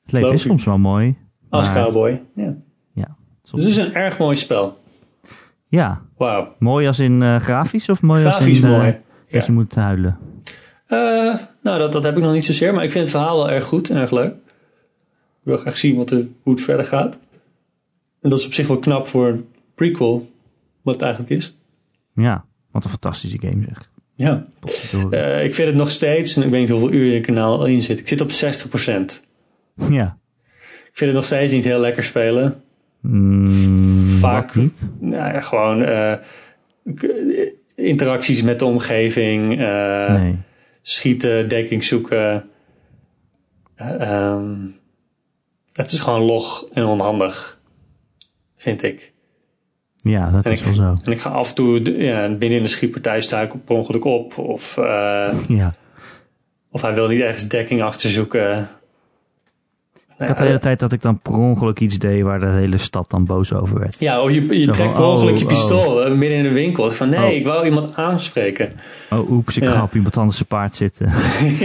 [0.08, 1.18] Het leven is je- soms wel mooi.
[1.50, 2.22] Als maar- cowboy.
[2.36, 2.56] Ja.
[2.94, 3.16] Ja.
[3.42, 4.78] Dus het is een erg mooi spel.
[5.68, 6.02] Ja.
[6.18, 6.56] Wauw.
[6.60, 8.92] Mooi als in eh, grafisch of mooi Grafisch als in eh, mooi.
[8.92, 9.44] dat Ja.
[9.46, 10.18] je moet huilen?
[10.88, 10.98] Eh,
[11.62, 12.74] nou, dat, dat heb ik nog niet zozeer.
[12.74, 14.34] Maar ik vind het verhaal wel erg goed en erg leuk.
[14.34, 17.20] Ik wil graag zien wat er, hoe het verder gaat.
[18.22, 19.46] En dat is op zich wel knap voor een
[19.76, 20.32] prequel.
[20.82, 21.56] Wat het eigenlijk is.
[22.16, 22.46] Ja.
[22.72, 23.92] Wat een fantastische game zeg.
[24.16, 24.46] Ja.
[25.42, 28.00] Ik vind het nog steeds, en ik weet niet hoeveel uur het kanaal in zit.
[28.00, 29.27] Ik zit op 60%.
[29.90, 30.18] Ja.
[30.64, 32.62] Ik vind het nog steeds niet heel lekker spelen.
[33.02, 33.48] Mm,
[34.20, 34.56] Vaak.
[34.56, 34.90] niet.
[35.00, 36.14] Nou ja, gewoon eh,
[36.96, 37.16] k-
[37.76, 39.60] interacties met de omgeving.
[39.62, 40.38] eh, nee.
[40.82, 42.50] Schieten, dekking zoeken.
[43.76, 44.56] Eh, ehm,
[45.74, 47.60] het is gewoon log en onhandig.
[48.58, 49.14] Vind ik.
[49.96, 50.98] Ja, dat En is ik, wel zo.
[51.04, 54.04] en ik ga af en toe ja, binnen in de schietpartij sta ik per ongeluk
[54.06, 54.38] op.
[54.38, 55.74] Of, eh, Ja.
[56.72, 58.68] of hij wil niet ergens dekking achter zoeken.
[60.20, 62.78] Ik had de hele tijd dat ik dan per ongeluk iets deed waar de hele
[62.78, 63.96] stad dan boos over werd.
[64.00, 65.52] Ja, of je, je Zo trekt per ongeluk oh, je oh.
[65.52, 66.92] pistool eh, midden in de winkel.
[66.92, 67.36] Van nee, Oh.
[67.36, 68.72] ik wou iemand aanspreken.
[69.10, 69.72] Oh, oeps, ik Ja.
[69.72, 71.08] ga op iemand anders zijn paard zitten.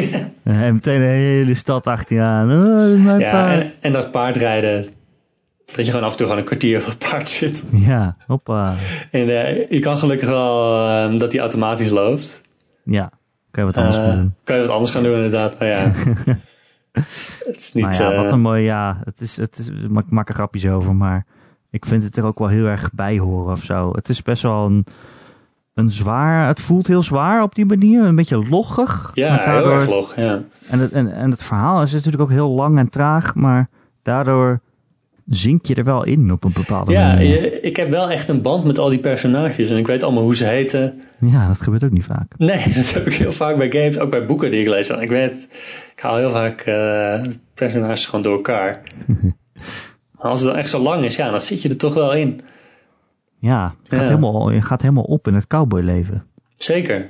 [0.44, 2.50] en meteen de hele stad achter je aan.
[2.50, 3.60] Oh, mijn Ja, paard.
[3.62, 4.86] en, en dat paardrijden.
[5.74, 7.64] Dat je gewoon af en toe gewoon een kwartier op het paard zit.
[7.72, 8.74] Ja, hoppa.
[9.10, 12.40] En eh, je kan gelukkig wel eh, dat die automatisch loopt.
[12.84, 13.10] Ja,
[13.50, 14.34] kan je wat anders Eh, gaan doen.
[14.44, 15.58] Kan je wat anders gaan doen inderdaad.
[15.58, 15.90] Maar ja.
[17.46, 17.84] het is niet...
[17.84, 20.66] Maar ja, eh, wat een mooi, ja, het is, het is, ik maak er grapjes
[20.66, 21.26] over, maar
[21.70, 23.90] ik vind het er ook wel heel erg bij horen of zo.
[23.92, 24.86] Het is best wel een,
[25.74, 29.10] een zwaar, het voelt heel zwaar op die manier, een beetje loggig.
[29.14, 30.16] ja, heel daardoor- erg log.
[30.16, 30.42] Ja.
[30.68, 33.68] En het, en, en het verhaal is natuurlijk ook heel lang en traag, maar
[34.02, 34.60] daardoor
[35.26, 37.42] zink je er wel in op een bepaalde Ja, manier.
[37.42, 39.70] je- ik heb wel echt een band met al die personages.
[39.70, 41.02] En ik weet allemaal hoe ze heten.
[41.20, 42.32] Ja, dat gebeurt ook niet vaak.
[42.36, 43.98] Nee, dat heb ik heel vaak bij games.
[43.98, 44.88] Ook bij boeken die ik lees.
[44.88, 45.48] Ik weet,
[45.96, 47.20] ik haal heel vaak eh,
[47.54, 48.80] personages gewoon door elkaar.
[50.18, 52.14] Maar als het dan echt zo lang is, ja, dan zit je er toch wel
[52.14, 52.40] in.
[53.38, 54.06] Ja, je gaat, Ja.
[54.06, 56.24] Helemaal, je gaat helemaal op in het cowboyleven.
[56.56, 57.08] Zeker.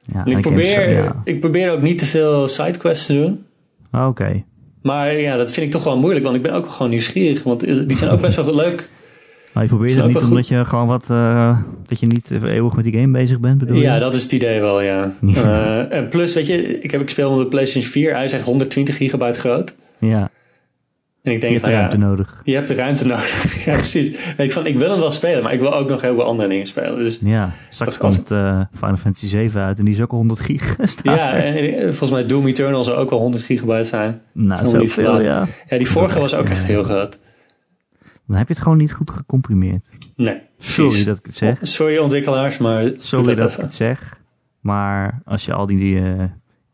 [0.00, 1.20] Ja, En ik, probeer, ja.
[1.24, 3.44] ik probeer ook niet te veel sidequests te doen.
[3.90, 4.44] Ah, Oké.
[4.86, 7.42] Maar ja, dat vind ik toch wel moeilijk, want ik ben ook gewoon nieuwsgierig.
[7.42, 8.88] Want eh, die zijn ook best wel leuk.
[9.52, 12.84] Maar je probeert het niet omdat je gewoon wat, eh, dat je niet eeuwig met
[12.84, 13.82] die game bezig bent, bedoel je?
[13.82, 15.12] Ja, dat is het idee wel, ja.
[15.20, 15.42] Ja.
[15.90, 18.14] Eh, en plus, weet je, ik heb ik speel op de PlayStation 4.
[18.14, 19.74] Hij is echt 120 gigabyte groot.
[19.98, 20.30] Ja,
[21.26, 22.40] En ik je denk hebt van ja, ruimte nodig.
[22.44, 23.64] je hebt de ruimte nodig.
[23.66, 24.16] ja, precies.
[24.36, 26.48] Ik, van, ik wil hem wel spelen, maar ik wil ook nog heel veel andere
[26.48, 26.98] dingen spelen.
[26.98, 30.40] Dus Ja, straks komt eh, Final Fantasy 7 uit en die is ook al 100
[30.40, 30.76] gig.
[31.02, 34.20] ja, en, en volgens mij Doom Eternal zou ook wel 100 gigabyte zijn.
[34.32, 35.46] nou, zoveel, ja.
[35.68, 37.18] Ja, die vorige was ook echt heel groot.
[38.26, 39.88] Dan heb je het gewoon niet goed gecomprimeerd.
[40.16, 41.04] Nee, Sorry precies.
[41.06, 41.58] dat ik het zeg.
[41.62, 42.90] Sorry ontwikkelaars, maar...
[42.96, 44.20] Sorry dat ik het zeg.
[44.60, 46.24] Maar als je al die eh,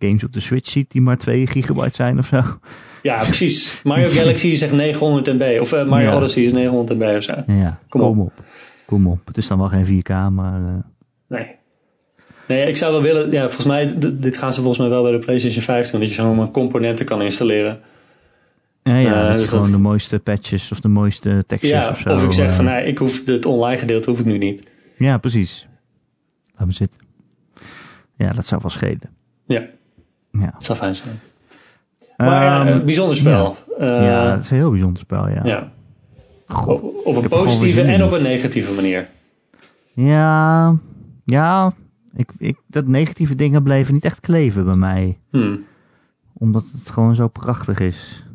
[0.03, 2.42] games op de Switch ziet die maar 2 gigabyte zijn of zo.
[3.03, 3.80] Ja, precies.
[3.84, 5.61] Mario Galaxy is echt 900 MB.
[5.61, 6.16] Of eh, Mario Ja.
[6.16, 7.34] Odyssey is 900 MB of zo.
[7.46, 8.26] Ja, Kom kom, op.
[8.38, 8.44] op.
[8.86, 9.26] Kom op.
[9.26, 10.74] Het is dan wel geen 4K, maar eh,
[11.28, 11.46] Nee.
[12.48, 13.30] Nee, ik zou wel willen...
[13.30, 13.94] Ja, volgens mij...
[14.12, 16.00] Dit gaan ze volgens mij wel bij de PlayStation 5 doen.
[16.00, 17.80] Dat je zo'n componenten kan installeren.
[18.82, 21.90] ja, ja, Eh, dat dus gewoon dat- de mooiste patches of de mooiste textures Ja,
[21.90, 22.09] of zo.
[22.11, 22.64] of ik zeg van...
[22.64, 24.70] Nee, ik hoef het online gedeelte hoef ik nu niet.
[24.96, 25.68] Ja, precies.
[26.57, 27.00] Laat me zitten.
[28.16, 29.00] Ja, dat zou wel schelen.
[29.46, 29.66] Ja,
[30.33, 31.20] Ja, dat zou fijn zijn.
[32.16, 33.57] Maar ja, Ehm, een bijzonder spel.
[33.78, 35.41] ja, Eh, het is een heel bijzonder spel, ja.
[35.45, 35.72] ja.
[36.47, 36.80] God.
[36.80, 39.09] Op, op een positieve en op een negatieve manier.
[39.95, 40.76] Ja,
[41.24, 41.72] ja
[42.14, 45.18] ik, ik, dat negatieve dingen bleven niet echt kleven bij mij.
[45.30, 45.64] Hmm.
[46.33, 48.26] Omdat het gewoon zo prachtig is.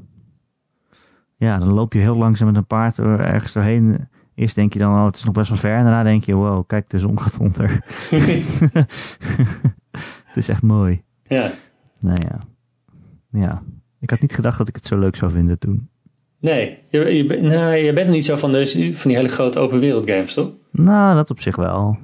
[1.36, 4.08] Ja, dan loop je heel langzaam met een paard er ergens doorheen.
[4.36, 5.76] Eerst denk je dan, oh, het is nog best wel ver.
[5.76, 7.70] En daarna denk je, wow, kijk, de zon gaat onder.
[10.28, 11.04] het is echt mooi.
[11.28, 11.50] Ja.
[12.08, 12.40] Nou ja.
[13.40, 13.64] Ja.
[14.00, 15.90] Ik had niet gedacht dat ik het zo leuk zou vinden toen.
[16.40, 19.60] Nee, je, je, bent- nou, je bent niet zo van, deze, van die hele grote
[19.60, 20.54] open wereld games, toch?
[20.72, 21.98] Nou, dat op zich wel.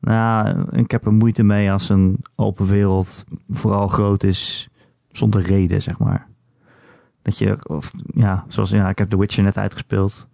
[0.00, 4.68] Nou, ik heb er moeite mee als een open wereld vooral groot is
[5.10, 6.28] zonder reden, zeg maar.
[7.22, 10.28] Dat je, of, ja, zoals, ja, ik heb The Witcher net uitgespeeld.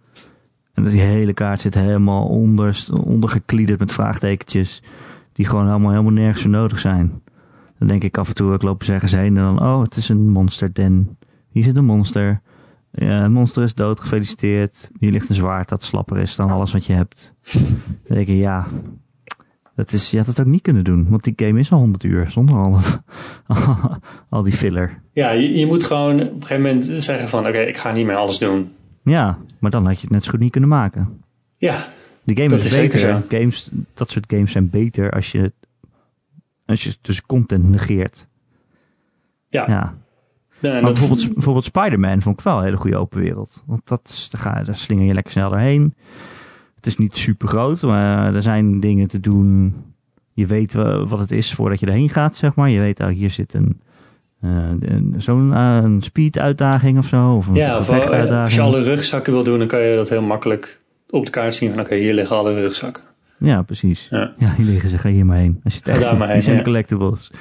[0.73, 4.83] En die hele kaart zit helemaal onder, ondergekliederd met vraagtekentjes.
[5.33, 7.21] Die gewoon helemaal, helemaal nergens voor nodig zijn.
[7.79, 10.09] Dan denk ik af en toe, ik loop ergens heen en dan, oh, het is
[10.09, 11.17] een monster den.
[11.51, 12.41] Hier zit een monster.
[12.91, 14.89] Ja, het monster is dood, gefeliciteerd.
[14.99, 17.33] Hier ligt een zwaard dat slapper is dan alles wat je hebt.
[17.53, 18.67] Dan denk ik, ja,
[19.75, 21.09] dat is, je had het ook niet kunnen doen.
[21.09, 22.79] Want die game is al 100 uur, zonder al,
[24.29, 25.01] al die filler.
[25.11, 28.05] Ja, je, je moet gewoon op een gegeven moment zeggen van, oké, ik ga niet
[28.05, 28.69] meer alles doen.
[29.03, 31.21] Ja, maar dan had je het net zo goed niet kunnen maken.
[31.57, 31.87] Ja,
[32.23, 32.99] Die game Dat is, is beter.
[32.99, 33.21] zo.
[33.29, 35.53] Games, dat soort games zijn beter als je
[36.67, 38.27] Als je dus content negeert.
[39.49, 39.65] Ja.
[39.67, 39.97] Ja.
[40.61, 43.63] En Maar bijvoorbeeld, bijvoorbeeld Spider-Man vond ik wel een hele goede open wereld.
[43.65, 45.93] Want dat, is- daar, ga, daar slinger je lekker snel doorheen.
[46.75, 49.75] Het is niet super groot, maar er zijn dingen te doen.
[50.33, 52.69] Je weet wat het is voordat je erheen gaat, zeg maar.
[52.69, 53.81] Je weet, oh, hier zit een,
[54.41, 54.71] eh,
[55.17, 57.35] zo'n eh, een speed-uitdaging of zo.
[57.35, 60.09] Of een ja, of, eh, als je alle rugzakken wil doen, dan kan je dat
[60.09, 61.69] heel makkelijk op de kaart zien.
[61.71, 63.03] Van oké, hier liggen alle rugzakken.
[63.39, 64.07] Ja, precies.
[64.09, 64.33] Ja.
[64.37, 65.59] Ja, hier liggen ze, ga hier maar heen.
[65.63, 66.63] Als je het echt daar die zijn ja.
[66.63, 67.31] collectibles.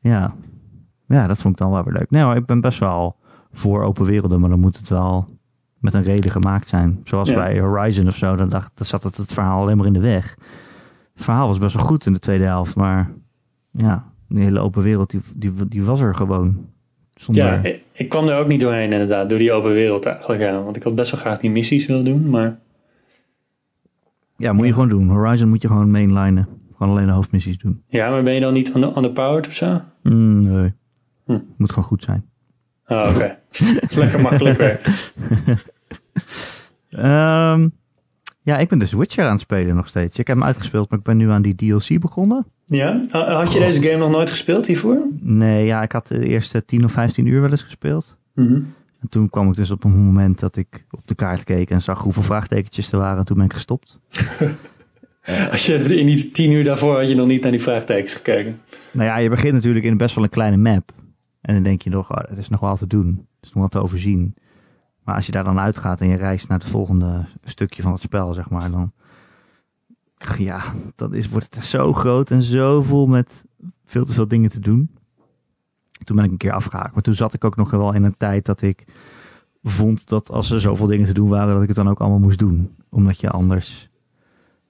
[0.00, 0.34] Ja.
[1.08, 2.22] ja, dat vond ik dan wel weer leuk.
[2.22, 3.16] Hoor, ik ben best wel
[3.52, 5.28] voor open werelden, maar dan moet het wel
[5.78, 7.00] met een reden gemaakt zijn.
[7.04, 7.34] Zoals Ja.
[7.34, 10.00] bij Horizon of zo, dan, dacht, dan zat het, het verhaal alleen maar in de
[10.00, 10.36] weg.
[11.14, 13.12] Het verhaal was best wel goed in de tweede helft, maar
[13.70, 16.66] ja, die hele open wereld, die, die, die was er gewoon.
[17.14, 20.40] Zonder, Ja, ik, ik kwam er ook niet doorheen inderdaad, door die open wereld eigenlijk.
[20.40, 20.62] Ja.
[20.62, 22.58] Want ik had best wel graag die missies willen doen, maar
[24.38, 25.08] ja, moet je gewoon doen.
[25.08, 26.48] Horizon moet je gewoon mainlinen.
[26.76, 27.82] Gewoon alleen de hoofdmissies doen.
[27.86, 29.80] ja, maar ben je dan niet under- underpowered of zo?
[30.02, 30.72] Mm, nee.
[31.26, 31.38] Hm.
[31.56, 32.24] Moet gewoon goed zijn.
[32.86, 33.38] Oh, oké.
[34.00, 34.80] Lekker makkelijk weer.
[36.90, 37.68] Ehm,
[38.42, 40.18] ja, ik ben dus Witcher aan het spelen nog steeds.
[40.18, 42.46] Ik heb hem uitgespeeld, maar ik ben nu aan die DLC begonnen.
[42.66, 43.06] Ja?
[43.10, 45.06] Ha- Had je deze game nog nooit gespeeld hiervoor?
[45.20, 48.18] Nee, ja, ik had de eerste 10 of 15 uur wel eens gespeeld.
[48.34, 48.60] Mhm.
[49.00, 51.80] En toen kwam ik dus op een moment dat ik op de kaart keek en
[51.80, 53.18] zag hoeveel vraagtekentjes er waren.
[53.18, 54.00] En toen ben ik gestopt.
[55.50, 58.60] Als je in die tien uur daarvoor had je nog niet naar die vraagtekens gekeken.
[58.90, 60.92] Nou ja, je begint natuurlijk in best wel een kleine map.
[61.40, 63.06] En dan denk je nog, oh, het is nog wel te doen.
[63.06, 64.34] Het is nog wel te overzien.
[65.04, 68.00] Maar als je daar dan uitgaat en je reist naar het volgende stukje van het
[68.00, 68.92] spel, zeg maar, dan...
[70.38, 70.62] Ja,
[70.94, 73.44] dan is, wordt het zo groot en zo vol met
[73.84, 74.97] veel te veel dingen te doen.
[76.04, 76.92] Toen ben ik een keer afgehaakt.
[76.94, 78.84] Maar toen zat ik ook nog wel in een tijd dat ik
[79.62, 82.18] vond dat als er zoveel dingen te doen waren, dat ik het dan ook allemaal
[82.18, 82.74] moest doen.
[82.90, 83.88] Omdat je anders...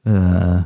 [0.03, 0.13] eh,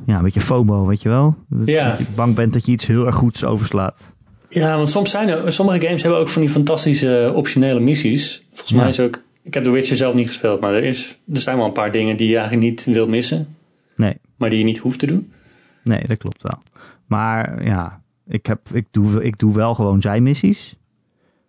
[0.06, 1.36] ja, een beetje FOMO, weet je wel?
[1.48, 1.88] Dat, Ja.
[1.88, 4.14] dat je bang bent dat je iets heel erg goeds overslaat.
[4.48, 8.44] Ja, want soms zijn er, sommige games hebben ook van die fantastische eh, optionele missies.
[8.48, 8.76] Volgens Ja.
[8.76, 11.56] mij is ook, ik heb The Witcher zelf niet gespeeld, maar er, is, er zijn
[11.56, 13.46] wel een paar dingen die je eigenlijk niet wilt missen.
[13.96, 14.16] Nee.
[14.36, 15.32] Maar die je niet hoeft te doen.
[15.84, 16.62] Nee, dat klopt wel.
[17.06, 20.76] Maar ja, ik, heb, ik, doe, ik doe wel gewoon zijmissies.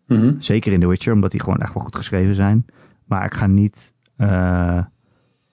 [0.08, 0.34] Mhm.
[0.40, 2.66] Zeker in The Witcher, omdat die gewoon echt wel goed geschreven zijn.
[3.06, 4.80] Maar ik ga niet eh,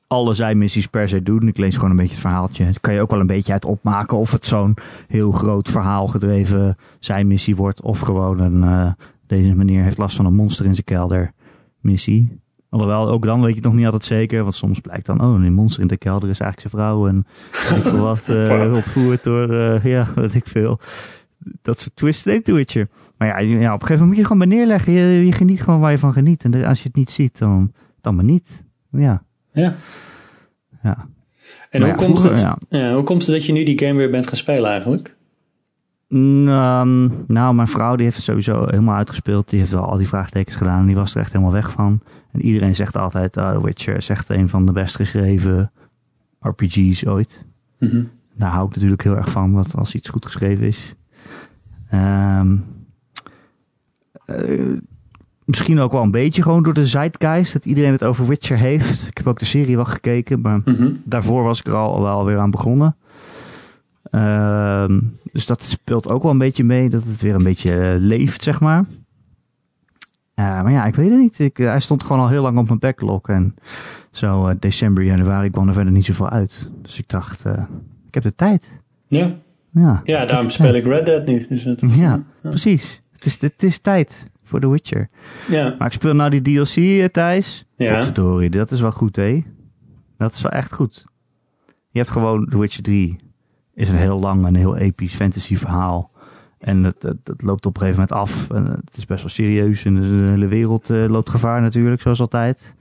[0.06, 1.48] alle zijmissies per se doen.
[1.48, 2.64] Ik lees gewoon een beetje het verhaaltje.
[2.64, 4.74] Daar kan je ook wel een beetje uit opmaken of het zo'n
[5.06, 7.82] heel groot verhaal gedreven zijmissie wordt.
[7.82, 8.92] Of gewoon een, eh,
[9.26, 11.32] deze meneer heeft last van een monster in zijn kelder
[11.80, 12.40] missie.
[12.70, 14.42] Alhoewel, ook dan weet je het nog niet altijd zeker.
[14.42, 17.06] Want soms blijkt dan, oh, een monster in de kelder is eigenlijk zijn vrouw.
[17.08, 17.26] En
[17.76, 18.28] ik wat,
[18.74, 20.80] ontvoerd door, eh, ja, weet ik veel.
[21.62, 22.88] Dat soort twists neemt The Witcher.
[23.18, 24.92] Maar ja, je- ja, op een gegeven moment moet je gewoon bij neerleggen.
[24.92, 26.44] Je, je geniet gewoon waar je van geniet.
[26.44, 28.64] En als je het niet ziet, dan, dan maar niet.
[28.90, 29.74] Ja, Ja.
[30.82, 31.08] ja.
[31.70, 32.78] En Maar hoe, ja, komt vroeger, het, ja.
[32.78, 35.16] ja, hoe komt het dat je nu die game weer bent gaan spelen eigenlijk?
[36.10, 39.48] Mm, ehm, nou, mijn vrouw die heeft het sowieso helemaal uitgespeeld.
[39.50, 40.80] Die heeft wel al die vraagtekens gedaan.
[40.80, 42.00] En die was er echt helemaal weg van.
[42.32, 45.72] En iedereen zegt altijd, oh, The Witcher is echt een van de best geschreven
[46.40, 47.46] RPG's ooit.
[47.78, 48.02] Mhm.
[48.34, 50.94] Daar hou ik natuurlijk heel erg van, dat als iets goed geschreven is.
[51.90, 52.56] Ehm,
[54.26, 54.78] eh,
[55.44, 59.06] misschien ook wel een beetje gewoon door de zeitgeist, dat iedereen het over Witcher heeft.
[59.06, 60.88] Ik heb ook de serie wel gekeken, maar Mhm.
[61.04, 62.96] daarvoor was ik er al wel weer aan begonnen.
[64.10, 67.94] Ehm, dus dat speelt ook wel een beetje mee, dat het weer een beetje eh,
[67.98, 68.84] leeft, zeg maar.
[70.34, 71.38] Eh, maar ja, ik weet het niet.
[71.38, 73.28] Ik, eh, hij stond gewoon al heel lang op mijn backlog.
[73.28, 73.54] En
[74.10, 76.70] zo december, januari kwam er verder niet zoveel uit.
[76.82, 77.44] Dus ik dacht,
[78.06, 78.82] ik heb de tijd.
[79.08, 79.34] Ja.
[79.72, 81.46] Ja, ja, daarom speel ik Red Dead nu.
[81.48, 83.00] Dus het, ja precies.
[83.12, 85.08] Het is, het is tijd voor The Witcher.
[85.48, 85.74] ja.
[85.78, 87.66] Maar ik speel nou die DLC, Thijs.
[87.76, 88.00] Ja.
[88.50, 89.42] Dat is wel goed, hè?
[90.16, 91.04] Dat is wel echt goed.
[91.90, 93.29] Je hebt gewoon The Witcher 3.
[93.74, 96.10] Is een heel lang en heel episch fantasy verhaal.
[96.60, 98.50] En het, het, loopt op een gegeven moment af.
[98.50, 99.84] En het is best wel serieus.
[99.84, 102.74] En de hele wereld eh, loopt gevaar natuurlijk, zoals altijd.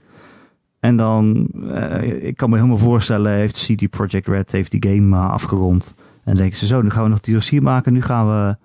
[0.80, 5.16] En dan, eh, ik kan me helemaal voorstellen, heeft CD Projekt Red heeft die game
[5.16, 5.94] eh, afgerond.
[6.24, 7.92] En denken ze zo, nu gaan we nog DLC maken.
[7.92, 8.56] Nu gaan we,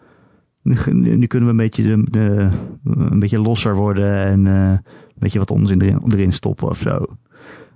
[0.91, 2.49] nu, kunnen we een beetje, de,
[2.83, 4.15] een beetje losser worden.
[4.25, 4.81] En een
[5.15, 7.05] beetje wat onzin erin, erin stoppen of zo.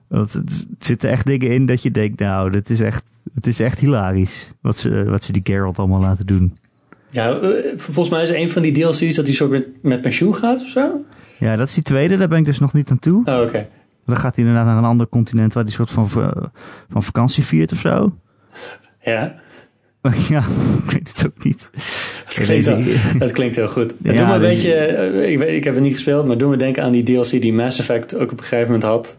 [0.10, 3.04] Want het, zitten echt dingen in dat je denkt, nou, dit is echt,
[3.34, 4.52] het is echt hilarisch.
[4.62, 6.58] Wat ze, wat ze die Geralt allemaal laten doen.
[7.10, 10.36] ja, eh, volgens mij is een van die DLC's dat hij soort met, met pensioen
[10.36, 11.02] gaat of zo.
[11.40, 13.22] Ja, dat is die tweede, daar ben ik dus nog niet aan toe.
[13.26, 13.68] Oh, oké.
[14.06, 16.52] Dan gaat hij inderdaad naar een ander continent waar hij soort van, va-
[16.90, 18.16] van vakantie viert of zo.
[19.02, 19.36] Ja,
[20.02, 20.40] Maar ja,
[20.86, 21.70] ik weet het ook niet.
[22.26, 22.84] dat klinkt, wel,
[23.18, 23.94] dat klinkt heel goed.
[24.04, 26.38] Ja, doet me een dus- beetje, eh, ik, weet, ik heb het niet gespeeld, maar
[26.38, 29.18] doe me denken aan die DLC die Mass Effect ook op een gegeven moment had.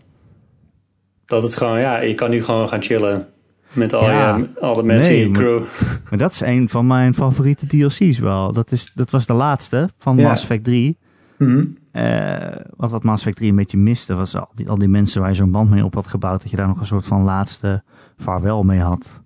[1.31, 3.27] Dat het gewoon, ja, je kan nu gewoon gaan chillen.
[3.73, 4.37] Met al Ja.
[4.37, 5.63] je, alle mensen Nee, in je crew.
[6.11, 8.53] Maar dat is een van mijn favoriete DLC's wel.
[8.53, 10.29] Dat, is, dat was de laatste van Ja.
[10.29, 10.99] Mass Effect 3.
[11.39, 11.65] Mhm.
[11.93, 15.21] Eh, wat, wat Mass Effect 3 een beetje miste, was al die, al die mensen
[15.21, 17.23] waar je zo'n band mee op had gebouwd, dat je daar nog een soort van
[17.23, 17.83] laatste
[18.19, 19.23] vaarwel mee had.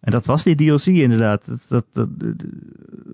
[0.00, 1.46] En dat was die DLC inderdaad.
[1.68, 2.34] Dat, dat, dat,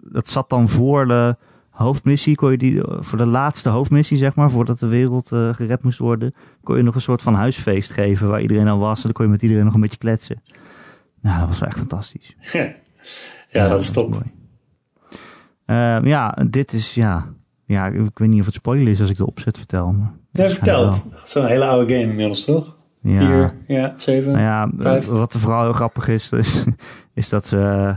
[0.02, 1.36] dat zat dan voor de
[1.74, 5.82] hoofdmissie, kon je die, voor de laatste hoofdmissie zeg maar, voordat de wereld eh, gered
[5.82, 9.02] moest worden, kon je nog een soort van huisfeest geven waar iedereen al was en
[9.02, 10.40] dan kon je met iedereen nog een beetje kletsen.
[11.20, 12.36] Nou, dat was wel echt fantastisch.
[13.50, 14.10] ja, dat is top.
[14.10, 14.24] mooi.
[15.66, 17.24] Ehm, ja, dit is, ja,
[17.66, 19.92] ja, ik weet niet of het spoiler is als ik de opzet vertel.
[19.92, 21.20] Maar Ja, waarschijnlijk vertel wel.
[21.20, 21.30] het.
[21.30, 22.76] Zo'n hele oude game inmiddels, toch?
[23.00, 23.26] Ja.
[23.26, 24.32] Vier, ja, zeven.
[24.32, 25.06] Nou ja, Vijf.
[25.06, 26.64] wat er vooral heel grappig is, is,
[27.14, 27.94] is dat eh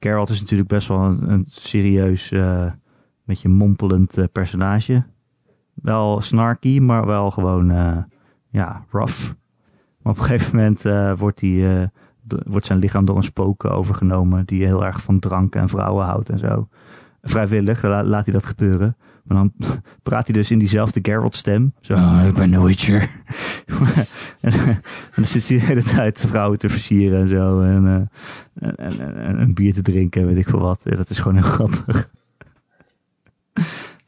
[0.00, 2.66] Geralt is natuurlijk best wel een, een serieus, eh
[3.26, 5.04] beetje mompelend eh, personage.
[5.74, 7.96] Wel snarky, maar wel gewoon, eh,
[8.48, 9.24] ja, rough.
[10.02, 11.66] Maar op een gegeven moment eh, wordt, die,
[12.46, 16.28] wordt zijn lichaam door een spook overgenomen die heel erg van drank en vrouwen houdt
[16.30, 16.68] en zo.
[17.22, 18.96] Vrijwillig la- laat hij dat gebeuren.
[19.24, 19.52] Maar dan
[20.02, 21.72] praat hij dus in diezelfde Geralt-stem.
[21.80, 23.10] Zo, "Ah, ik ben de Witcher.
[24.40, 24.80] en, en
[25.14, 27.60] dan zit hij de hele tijd vrouwen te versieren en zo.
[27.60, 30.82] En, en, en, en- en een bier te drinken en weet ik veel wat.
[30.82, 32.10] Dat is gewoon heel grappig.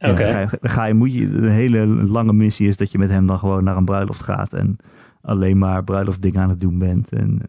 [0.00, 0.16] Oké.
[0.16, 2.98] dan ga je, dan ga je, moet je, een hele lange missie is dat je
[2.98, 4.52] met hem dan gewoon naar een bruiloft gaat.
[4.52, 4.76] En
[5.22, 7.12] alleen maar bruiloftdingen aan het doen bent.
[7.12, 7.40] En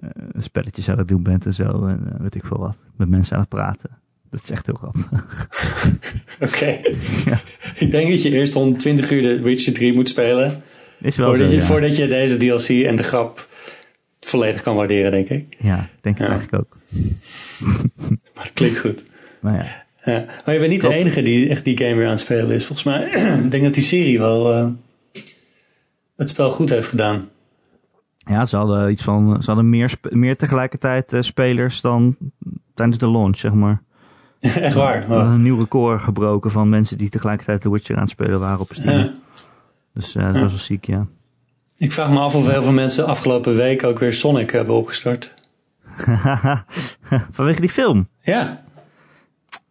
[0.00, 0.08] eh,
[0.38, 1.86] spelletjes aan het doen bent en zo.
[1.86, 2.76] En eh, weet ik veel wat.
[2.96, 3.90] Met mensen aan het praten.
[4.30, 5.08] Dat is echt heel grappig.
[6.46, 6.80] Oké.
[7.24, 7.40] Ja.
[7.74, 10.62] Ik denk dat je eerst 120 uur de Witcher 3 moet spelen.
[11.00, 11.66] Is wel Voordat, zo, je, ja.
[11.66, 13.48] voordat je deze DLC en de grap
[14.20, 15.56] volledig kan waarderen, denk ik.
[15.58, 16.28] Ja, ik denk Ja.
[16.28, 16.76] eigenlijk ook.
[18.34, 19.04] Maar het klinkt goed.
[19.40, 20.24] Maar ja, Ja.
[20.44, 22.66] Maar je bent niet de enige die echt die game weer aan het spelen is.
[22.66, 23.10] Volgens mij,
[23.44, 24.68] ik denk dat die serie wel eh,
[26.16, 27.28] het spel goed heeft gedaan.
[28.16, 29.42] ja ze hadden iets van.
[29.42, 32.16] Ze hadden meer, meer tegelijkertijd eh, spelers dan
[32.74, 33.82] tijdens de launch, zeg maar.
[34.40, 35.06] echt waar.
[35.10, 35.32] Oh.
[35.32, 38.68] een nieuw record gebroken van mensen die tegelijkertijd The Witcher aan het spelen waren op
[38.72, 38.98] Steam.
[38.98, 39.14] Ja.
[39.94, 41.06] Dus eh, dat was wel ziek, ja.
[41.76, 45.34] Ik vraag me af of heel veel mensen afgelopen week ook weer Sonic hebben opgestart.
[47.32, 48.08] Vanwege die film.
[48.22, 48.62] Ja,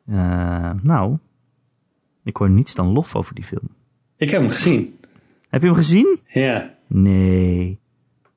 [0.09, 1.17] Eh, nou,
[2.23, 3.69] ik hoor niets dan lof over die film.
[4.17, 4.97] ik heb hem gezien.
[5.49, 6.19] Heb je hem gezien?
[6.27, 6.73] Ja.
[6.87, 7.79] Nee.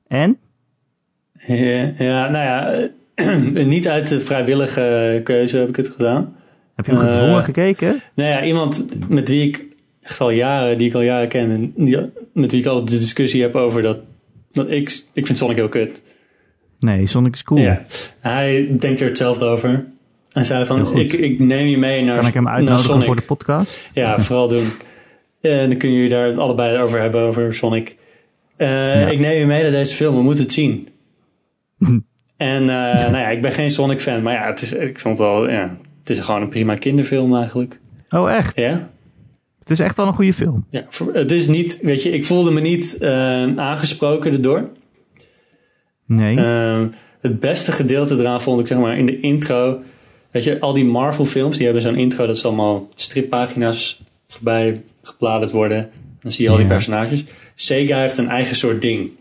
[0.07, 0.37] En?
[1.47, 2.71] Ja, ja nou ja,
[3.15, 6.35] eh, niet uit de vrijwillige keuze heb ik het gedaan.
[6.75, 8.01] Heb je hem Eh, gedwongen gekeken?
[8.15, 9.65] Nou ja, iemand met wie ik
[10.01, 11.97] echt al jaren, die ik al jaren ken, en die,
[12.33, 13.99] met wie ik al de discussie heb over dat,
[14.51, 16.01] dat ik, ik vind Sonic heel kut.
[16.79, 17.61] Nee, Sonic is cool.
[17.61, 17.85] Ja,
[18.19, 19.85] hij denkt er hetzelfde over.
[20.33, 23.05] Hij zei van, ik, ik neem je mee naar, Kan ik hem uitnodigen Sonic.
[23.05, 23.89] voor de podcast?
[23.93, 24.65] Ja, vooral doen.
[25.41, 27.95] En dan kunnen jullie daar het allebei over hebben, over Sonic.
[28.55, 30.87] Eh, Ik neem je mee naar deze film, we moeten het zien.
[32.37, 32.67] en eh,
[33.09, 35.49] nou ja, ik ben geen Sonic fan, maar ja, het is, ik vond het wel,
[35.49, 37.79] ja, het is gewoon een prima kinderfilm eigenlijk.
[38.09, 38.55] Oh, echt?
[38.59, 38.89] Ja,
[39.59, 40.65] Het is echt wel een goede film.
[40.69, 43.11] ja het is niet, weet je, ik voelde me niet eh,
[43.57, 44.69] aangesproken erdoor.
[46.05, 46.37] Nee.
[47.21, 49.81] Het beste gedeelte eraan vond ik zeg maar in de intro.
[50.33, 54.83] Weet je, al die Marvel films die hebben zo'n intro dat ze allemaal strippagina's voorbij
[55.01, 55.91] gebladerd worden.
[56.21, 57.23] Dan zie je al die personages.
[57.55, 59.11] Sega heeft een eigen soort ding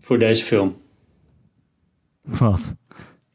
[0.00, 0.76] voor deze film.
[2.22, 2.74] Wat?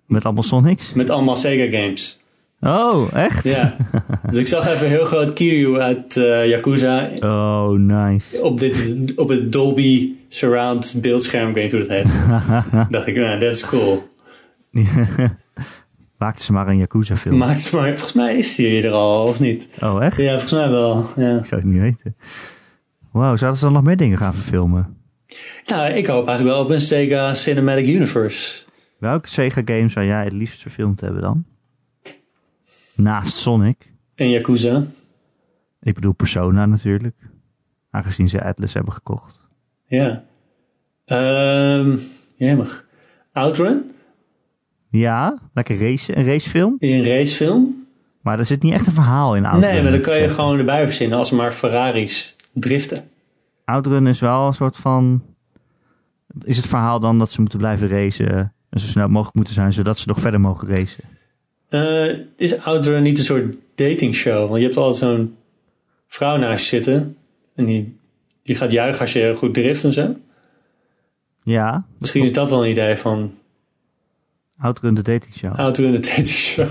[0.05, 0.93] Met allemaal Sonics?
[0.93, 2.20] Met allemaal Sega games.
[2.61, 3.43] Oh, echt?
[3.43, 3.76] Ja.
[4.30, 8.43] dus ik zag even heel groot Kiryu uit eh, Yakuza Oh, nice.
[8.43, 11.49] op, dit, op het Dolby Surround beeldscherm.
[11.49, 12.91] Ik weet niet hoe dat heet.
[12.93, 14.07] dacht ik, nou, dat is cool.
[16.18, 17.38] Maakten ze maar een Yakuza-film.
[17.38, 19.68] Maar, het- maar volgens mij is die er al, of niet?
[19.80, 20.18] Oh, echt?
[20.18, 21.05] Ja, volgens mij wel.
[21.15, 21.38] Ja.
[21.38, 22.15] Ik zou het niet weten.
[23.11, 24.97] Wauw, zouden ze dan nog meer dingen gaan verfilmen?
[25.65, 28.63] Nou, ik hoop eigenlijk wel op een Sega Cinematic Universe.
[28.99, 31.45] Welke Sega-game zou jij het liefst verfilmd hebben dan?
[32.95, 33.93] Naast Sonic.
[34.15, 34.84] En Yakuza.
[35.82, 37.15] Ik bedoel Persona natuurlijk.
[37.91, 39.47] Aangezien ze Atlas hebben gekocht.
[39.86, 40.24] Ja.
[42.36, 42.88] Jemig.
[43.34, 43.91] Outrun?
[44.98, 46.76] Ja, lekker race, een racefilm.
[46.80, 47.86] In een racefilm?
[48.22, 49.72] Maar er zit niet echt een verhaal in Outrun.
[49.72, 50.36] nee, maar dan kan je zeggen.
[50.36, 53.10] gewoon erbij verzinnen als maar Ferraris driften.
[53.66, 55.24] Outrun is wel een soort van...
[56.43, 58.54] Is het verhaal dan dat ze moeten blijven racen...
[58.70, 59.74] en zo snel mogelijk moeten zijn...
[59.74, 61.04] zodat ze nog verder mogen racen?
[61.70, 64.48] Eh, is Outrun niet een soort datingshow?
[64.48, 65.36] Want je hebt altijd zo'n
[66.08, 67.18] vrouw naast je zitten.
[67.56, 67.98] En die,
[68.43, 70.16] die gaat juichen als je goed drift en zo.
[71.43, 73.32] Ja, Misschien is dat wel een idee van
[74.60, 75.60] Outrun de dating show.
[75.60, 76.70] Outrun de datingshow.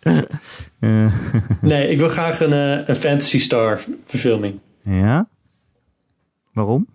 [0.00, 0.18] Eh,
[1.60, 4.60] nee, ik wil graag een, eh, een Fantasy Star verfilming.
[4.84, 5.28] ja?
[6.52, 6.86] Waarom?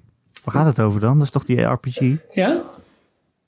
[0.44, 1.14] Waar gaat het over dan?
[1.14, 2.00] Dat is toch die RPG?
[2.34, 2.62] Ja?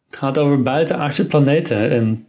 [0.09, 1.89] Het gaat over buitenaardse planeten.
[1.89, 2.25] En,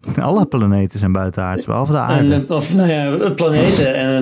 [0.20, 2.34] Alle planeten zijn buitenaards, behalve de aarde.
[2.34, 4.12] en, of nou ja, planeten en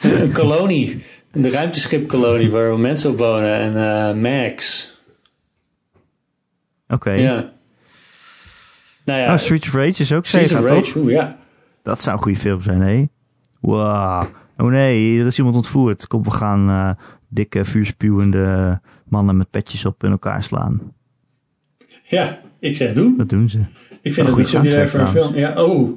[0.00, 1.04] een, een kolonie.
[1.32, 3.54] De ruimteschipkolonie waar mensen op wonen.
[3.54, 4.92] En eh, Max.
[6.94, 7.10] Oké.
[7.10, 7.52] Ja.
[9.04, 10.76] Nou ja, Oh, Streets of Rage is ook Streets Sega, of toch?
[10.78, 10.98] Rage.
[10.98, 11.36] Oeh, ja.
[11.82, 13.06] Dat zou een goede film zijn, hé.
[13.60, 14.24] Wow.
[14.56, 16.06] Oh nee, er is iemand ontvoerd.
[16.06, 20.92] Kom, we gaan eh, dikke, vuurspuwende mannen met petjes op in elkaar slaan.
[22.04, 23.16] Ja, ik zeg doen.
[23.16, 23.58] Dat doen ze.
[24.02, 25.34] Ik vind het een goede goed idee soundtrack voor een film.
[25.34, 25.90] Ja, oh.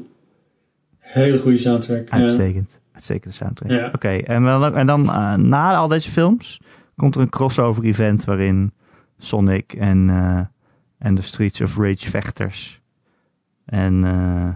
[1.00, 2.10] Hele goede soundtrack.
[2.10, 2.18] Ja.
[2.18, 2.80] Uitstekend.
[2.94, 3.70] Uitstekende soundtrack.
[3.72, 3.90] Ja.
[3.94, 6.62] Oké, en, dan- en dan eh, na al deze films
[6.96, 8.72] komt er een crossover event waarin
[9.18, 10.40] Sonic en, eh,
[10.98, 12.82] en de Streets of Rage vechters
[13.66, 14.50] en eh,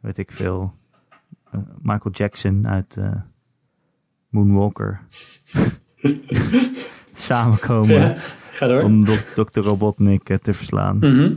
[0.00, 0.72] weet ik veel,
[1.52, 3.10] eh, Michael Jackson uit eh,
[4.28, 5.00] Moonwalker
[7.14, 8.16] samenkomen Ja,
[8.52, 8.82] ga door.
[8.82, 9.04] om
[9.34, 9.60] Dr.
[9.60, 10.96] Robotnik te verslaan.
[10.98, 11.32] Mhm.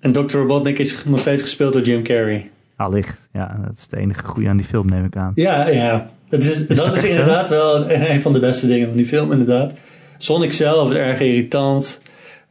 [0.00, 0.36] En Dr.
[0.36, 2.50] Robotnik is nog steeds gespeeld door Jim Carrey.
[2.76, 5.32] Allicht, ja, dat is de enige goede aan die film, neem ik aan.
[5.34, 6.10] Ja, ja.
[6.28, 7.06] Het is, dat dat is zo?
[7.06, 9.72] inderdaad wel een van de beste dingen van die film, inderdaad.
[10.18, 12.00] Sonic zelf is erg irritant.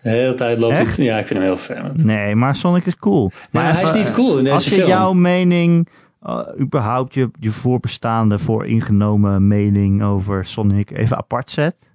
[0.07, 0.97] De hele tijd loopt Echt?
[0.97, 2.03] Ja, ik vind hem heel vervelend.
[2.03, 3.31] Nee, maar Sonic is cool.
[3.51, 4.87] Maar hij is niet cool in deze Als je film.
[4.87, 5.87] jouw mening,
[6.25, 11.91] uh, überhaupt je, je voorbestaande, vooringenomen mening over Sonic even apart zet.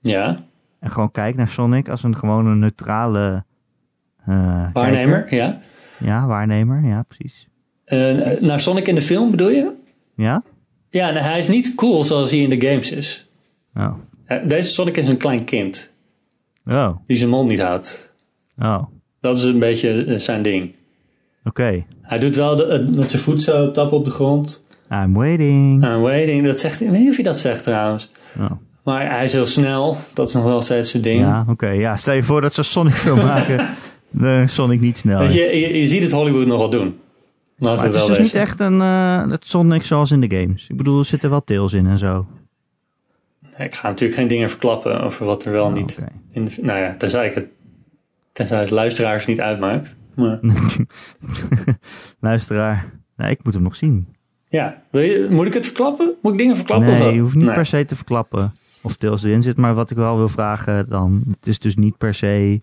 [0.00, 0.44] Ja,
[0.80, 3.44] En gewoon kijkt naar Sonic als een gewone neutrale
[4.26, 5.36] eh, waarnemer, kijker.
[5.36, 5.60] ja.
[5.98, 7.48] Ja, waarnemer, ja, precies.
[7.84, 9.72] Eh, naar Sonic in de film bedoel je?
[10.16, 10.42] Ja?
[10.90, 13.30] Ja, nee, hij is niet cool zoals hij in de games is.
[13.74, 13.94] Oh.
[14.24, 15.91] Eh, Deze Sonic is een klein kind
[16.66, 16.88] Oh.
[17.06, 18.14] die zijn mond niet houdt.
[18.58, 18.82] Oh.
[19.20, 20.76] Dat is een beetje eh, zijn ding.
[21.44, 21.84] Oké.
[22.02, 24.64] Hij doet wel de, het- met zijn voet zo tappen op de grond.
[24.92, 25.84] I'm waiting.
[25.84, 26.46] I'm waiting.
[26.46, 28.10] Dat zegt, ik weet niet of hij dat zegt trouwens.
[28.40, 28.50] Oh.
[28.84, 29.96] Maar hij is heel snel.
[30.14, 31.18] Dat is nog wel steeds zijn ding.
[31.20, 31.68] Ja, oké.
[31.68, 33.68] Ja, stel je voor dat ze Sonic film maken.
[34.10, 35.34] de Sonic niet snel is.
[35.34, 36.98] je, je, je ziet het Hollywood nog wel doen.
[37.58, 40.66] Laten Maar het is dus niet echt een eh, het Sonic zoals in de games.
[40.68, 42.26] Ik bedoel, er zitten wel tails in en zo.
[43.58, 45.98] Ik ga natuurlijk geen dingen verklappen over wat er wel Oh, niet...
[46.30, 47.46] In nou ja, tenzij, ik het,
[48.32, 49.96] tenzij het luisteraars niet uitmaakt.
[50.14, 50.40] Maar
[52.20, 52.90] Luisteraar.
[53.16, 54.08] Nee, ik moet hem nog zien.
[54.48, 56.14] ja, je, moet ik het verklappen?
[56.22, 56.88] Moet ik dingen verklappen?
[56.88, 57.54] nee, of je hoeft niet Nee.
[57.54, 59.56] per se te verklappen of tails erin zit.
[59.56, 61.22] Maar wat ik wel wil vragen dan.
[61.36, 62.62] Het is dus niet per se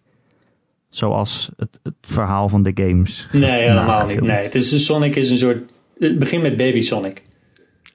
[0.90, 3.30] zoals het, het verhaal van de games.
[3.32, 4.22] Nee, helemaal niet.
[4.22, 5.72] Nee, het is, Sonic is een soort...
[6.00, 7.22] Het begint met Baby Sonic.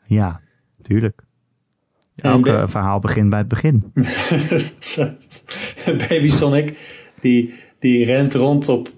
[0.07, 0.41] Ja,
[0.83, 1.23] tuurlijk.
[2.17, 3.93] En Elk de- eh, verhaal begint bij het begin.
[6.09, 6.77] Baby Sonic,
[7.21, 8.89] die, die rent rond op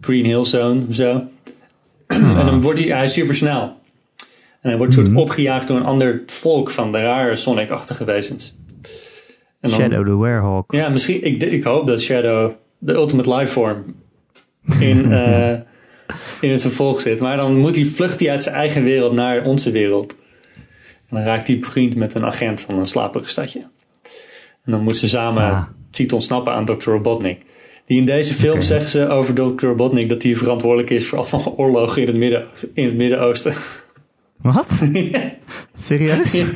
[0.00, 1.22] Green Hill Zone of zo.
[2.06, 3.62] En dan wordt hij, hij is super snel.
[4.60, 5.16] En hij wordt soort Mhm.
[5.18, 8.56] opgejaagd door een ander volk van de rare Sonic-achtige wezens.
[9.60, 10.72] En dan- Shadow the Werehawk.
[10.72, 13.94] Ja, misschien, ik, ik hoop dat Shadow de ultimate lifeform
[14.80, 15.50] in, eh,
[16.40, 17.20] in het vervolg zit.
[17.20, 20.16] Maar dan moet hij, vlucht hij uit zijn eigen wereld naar onze wereld.
[21.08, 23.60] En dan raakt hij bevriend met een agent van een slaperig stadje.
[24.64, 25.62] En dan moeten ze samen Ah.
[25.90, 26.90] ziet ontsnappen aan Dr.
[26.90, 27.40] Robotnik.
[27.86, 29.66] Die in deze film zeggen ze over Dr.
[29.66, 33.52] Robotnik dat hij verantwoordelijk is voor allemaal oorlogen in het, midden, in het Midden-Oosten.
[34.42, 34.66] Wat?
[35.78, 36.40] Serieus?
[36.42, 36.50] Oh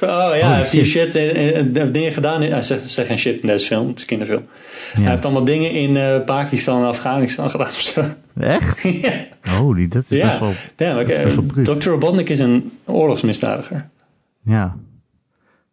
[0.00, 1.14] ja, hij heeft hier shit.
[1.14, 2.42] en- en dingen gedaan.
[2.42, 4.46] In, hij zegt, zegt geen shit in deze film, het is een kinderfilm.
[4.92, 8.04] Hij heeft allemaal dingen in eh, Pakistan en Afghanistan gedaan of zo.
[8.40, 8.80] Echt?
[9.02, 9.26] ja,
[9.58, 10.52] Holy, dat is best wel...
[10.76, 11.04] Ja, maar.
[11.64, 11.88] Dr.
[11.88, 13.88] Robotnik is een oorlogsmisdadiger.
[14.46, 14.76] Ja.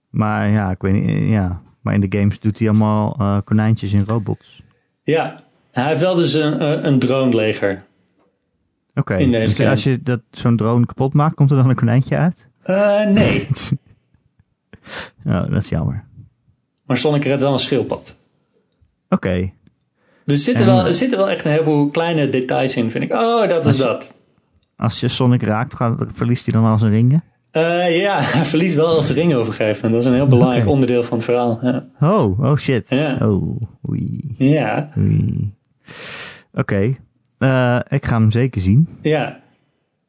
[0.10, 1.30] Maar ja, ik weet niet.
[1.30, 1.62] Ja.
[1.82, 4.64] Maar in de games doet hij allemaal eh, konijntjes in robots.
[5.04, 7.84] Ja, hij heeft wel dus een, eh, een droneleger.
[8.96, 9.18] Oké.
[9.30, 9.70] Dus game.
[9.70, 12.50] als je dat zo'n drone kapot maakt, komt er dan een konijntje uit?
[12.64, 13.48] Eh, nee,
[15.26, 16.06] Oh, dat is jammer.
[16.86, 18.18] maar Sonic redt wel een schildpad.
[19.10, 19.52] Oké.
[20.26, 23.04] Dus er zitten, En- wel, er zitten wel echt een heleboel kleine details in, vind
[23.04, 23.12] ik.
[23.14, 24.18] Oh, dat is Als dat.
[24.78, 27.24] Als je Sonic raakt, gaat, verliest hij dan al zijn ringen?
[27.54, 29.92] Eh, ja, hij verliest wel als ring overgeven.
[29.92, 31.60] Dat is een heel belangrijk onderdeel van het verhaal.
[31.62, 31.86] Ja.
[32.00, 32.90] Oh, oh shit.
[32.90, 33.18] Ja.
[33.22, 34.90] Oh, oei, ja.
[36.54, 36.96] Oké.
[37.38, 38.88] Eh, ik ga hem zeker zien.
[39.02, 39.26] Ja.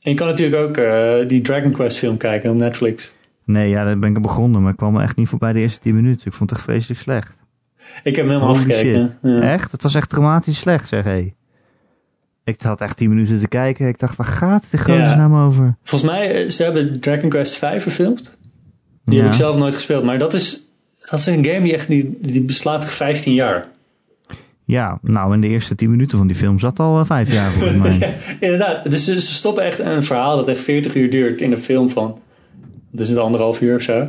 [0.03, 3.13] En je kan natuurlijk ook eh, die Dragon Quest film kijken op Netflix.
[3.45, 5.59] Nee, ja, daar ben ik aan begonnen, maar ik kwam er echt niet voorbij de
[5.59, 6.27] eerste 10 minuten.
[6.27, 7.43] Ik vond het echt vreselijk slecht.
[8.03, 9.19] Ik heb hem helemaal afgekeken.
[9.23, 9.41] Ja.
[9.41, 9.73] Echt?
[9.73, 11.33] Het was echt dramatisch slecht, zeg hé.
[12.45, 13.89] Ik had echt 10 minuten te kijken.
[13.89, 15.77] Ik dacht, waar gaat het in godesnaam over?
[15.83, 18.37] Volgens mij, eh, ze hebben Dragon Quest 5 verfilmd.
[19.05, 19.23] Die Ja.
[19.23, 20.05] heb ik zelf nooit gespeeld.
[20.05, 20.61] Maar dat is,
[21.11, 23.67] dat is een game die echt, die, die beslaat toch 15 jaar.
[24.65, 27.51] Ja, nou, in de eerste 10 minuten van die film zat al eh, vijf jaar
[27.51, 28.15] volgens mij.
[28.41, 28.91] Inderdaad.
[28.91, 31.89] Dus ze, ze stoppen echt een verhaal dat echt 40 uur duurt in een film
[31.89, 32.19] van...
[32.91, 34.01] Dus het anderhalf uur of zo.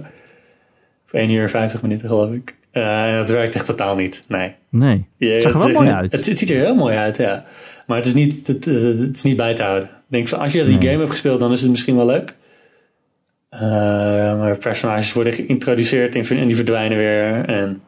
[1.05, 2.55] Of 1 uur 50 minuten, geloof ik.
[2.73, 4.23] Uh, dat werkt echt totaal niet.
[4.27, 4.53] Nee.
[4.69, 5.07] Nee.
[5.17, 6.11] het zag er wel mooi uit.
[6.11, 7.45] Het, het, ziet er heel mooi uit, ja.
[7.87, 9.89] Maar het is niet, het, het is niet bij te houden.
[9.89, 12.35] Ik denk van, als je die game hebt gespeeld, dan is het misschien wel leuk.
[13.51, 13.59] Uh,
[14.39, 17.45] maar personages worden geïntroduceerd en die verdwijnen weer.
[17.45, 17.81] En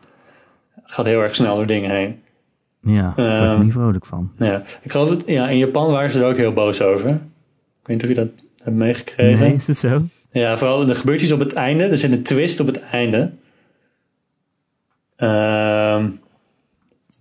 [0.75, 2.21] het gaat heel erg snel door dingen heen.
[2.81, 4.31] Ja, daar word je Ehm, niet vrolijk van.
[4.37, 7.09] Ja, ik geloof het, ja, in Japan waren ze er ook heel boos over.
[7.09, 7.17] Ik
[7.83, 9.39] weet niet of je dat hebt meegekregen.
[9.39, 10.05] Nee, is het zo?
[10.31, 11.83] Ja, vooral er gebeurt iets op het einde.
[11.83, 13.31] Er zit een twist op het einde.
[15.15, 16.09] Ehm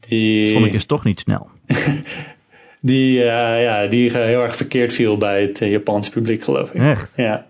[0.08, 1.48] die, Sonic is toch niet snel.
[2.80, 6.80] die, eh, ja, die heel erg verkeerd viel bij het eh, Japanse publiek, geloof ik.
[6.80, 7.12] Echt?
[7.16, 7.46] Ja,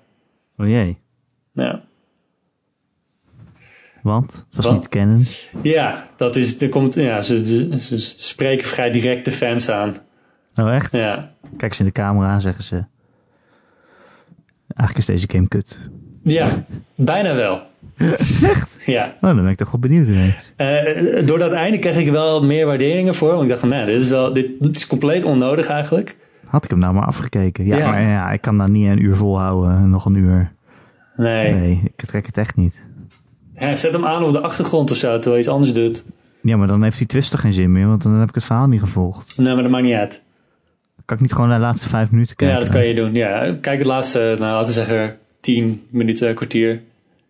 [0.57, 0.99] Oh jee.
[1.53, 1.85] ja.
[4.03, 4.47] Want?
[4.51, 5.25] Dat was niet kennen.
[5.63, 9.97] ja dat is, er komt, ja ze, ze, ze spreken vrij direct de fans aan.
[10.55, 10.93] Oh echt?
[10.93, 12.85] Ja, Kijk ze in de camera en zeggen ze...
[14.77, 15.91] Eigenlijk is deze game kut.
[16.35, 16.65] Ja
[16.95, 17.61] bijna wel.
[18.43, 18.79] Echt?
[18.87, 19.15] Ja.
[19.21, 20.53] Oh, dan ben ik toch wel benieuwd ineens.
[20.57, 23.29] Eh, door dat einde kreeg ik wel meer waarderingen voor.
[23.31, 26.17] Want ik dacht van, man, dit is wel, dit is compleet onnodig eigenlijk.
[26.47, 27.65] Had ik hem nou maar afgekeken.
[27.67, 27.91] Ja, Ja.
[27.91, 29.91] maar ja, ik kan daar niet een uur volhouden.
[29.91, 30.53] Nog een uur.
[31.17, 31.53] Nee.
[31.53, 32.87] Nee, ik trek het echt niet.
[33.59, 36.05] Ja, zet hem aan op de achtergrond of zo, terwijl je iets anders doet.
[36.43, 37.87] Ja, maar dan heeft die twist toch geen zin meer.
[37.87, 39.35] Want dan heb ik het verhaal niet gevolgd.
[39.39, 40.23] Nee, maar dat maakt niet uit.
[41.05, 42.57] Kan ik niet gewoon naar de laatste vijf minuten kijken.
[42.59, 43.15] Ja, dat kan je doen.
[43.15, 45.17] Ja, kijk het laatste, nou, laten we zeggen,
[45.47, 46.83] 10 minuten, kwartier.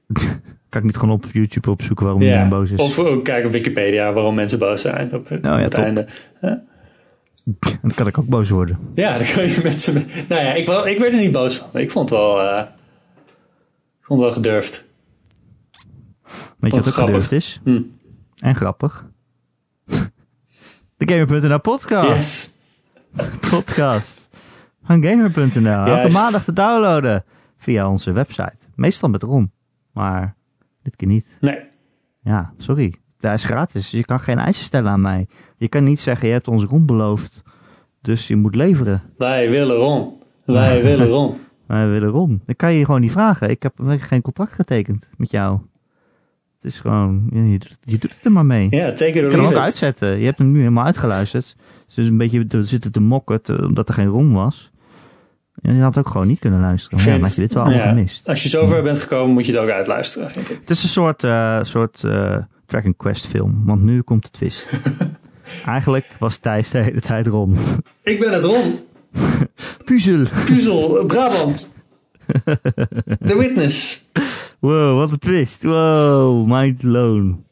[0.69, 2.29] Kan ik niet gewoon op YouTube opzoeken waarom Ja.
[2.29, 2.79] iedereen boos is?
[2.81, 5.85] Of ook kijken op Wikipedia waarom mensen boos zijn op, op ja, het top.
[5.85, 6.07] einde.
[7.83, 8.79] Dan kan ik ook boos worden.
[8.95, 10.07] Ja, dan kan je mensen...
[10.29, 11.81] Nou ja, ik, ik werd er niet boos van.
[11.81, 12.41] Ik vond het wel...
[12.41, 12.61] eh,
[14.01, 14.85] ik vond het wel gedurfd.
[16.59, 17.05] Weet je Wat ook grappig.
[17.05, 17.61] gedurfd is?
[17.64, 17.81] Hm.
[18.39, 19.07] En grappig.
[20.97, 22.55] De Gamer.nl podcast.
[23.17, 23.31] Yes.
[23.51, 24.29] podcast
[24.85, 25.85] van Gamer.nl.
[25.97, 27.25] Elke maandag te downloaden
[27.67, 28.57] via onze website.
[28.75, 29.51] Meestal met Ron,
[29.93, 30.35] maar
[30.83, 31.37] dit keer niet.
[31.41, 31.59] Nee.
[32.21, 32.95] Ja, sorry.
[33.19, 33.91] Daar is gratis.
[33.91, 35.27] Je kan geen eisen stellen aan mij.
[35.57, 37.43] Je kan niet zeggen, je hebt ons Ron beloofd,
[38.01, 39.03] dus je moet leveren.
[39.19, 40.17] Wij willen Ron.
[40.45, 41.37] Wij willen Ron.
[41.67, 42.43] Wij willen Ron.
[42.47, 43.51] Ik kan je gewoon niet vragen.
[43.51, 45.61] Ik heb geen contract getekend met jou.
[46.55, 48.67] Het is gewoon, je, doet- je doet het er maar mee.
[48.71, 49.57] Ja, it Je kan ook it.
[49.57, 50.19] uitzetten.
[50.19, 51.57] Je hebt hem nu helemaal uitgeluisterd.
[51.95, 54.71] Dus een beetje te zitten te mokken te- omdat er geen rom was.
[55.63, 56.99] Je had ook gewoon niet kunnen luisteren.
[56.99, 58.29] Ja, dan had je dit wel allemaal ja, gemist.
[58.29, 60.61] Als je zover bent gekomen, moet je het ook uitluisteren, vind ik.
[60.61, 62.05] Het is een soort, eh soort
[62.67, 63.63] Dragon Quest film.
[63.65, 64.67] Want nu komt de twist.
[65.67, 67.57] Eigenlijk was Thijs de hele tijd Ron.
[68.03, 68.79] Ik ben het Ron.
[69.85, 70.25] Puzzel.
[70.45, 71.75] Puzzel, Brabant.
[73.27, 74.09] The Witness.
[74.59, 75.63] Wow, wat een twist.
[75.63, 77.45] Wow, mind blown.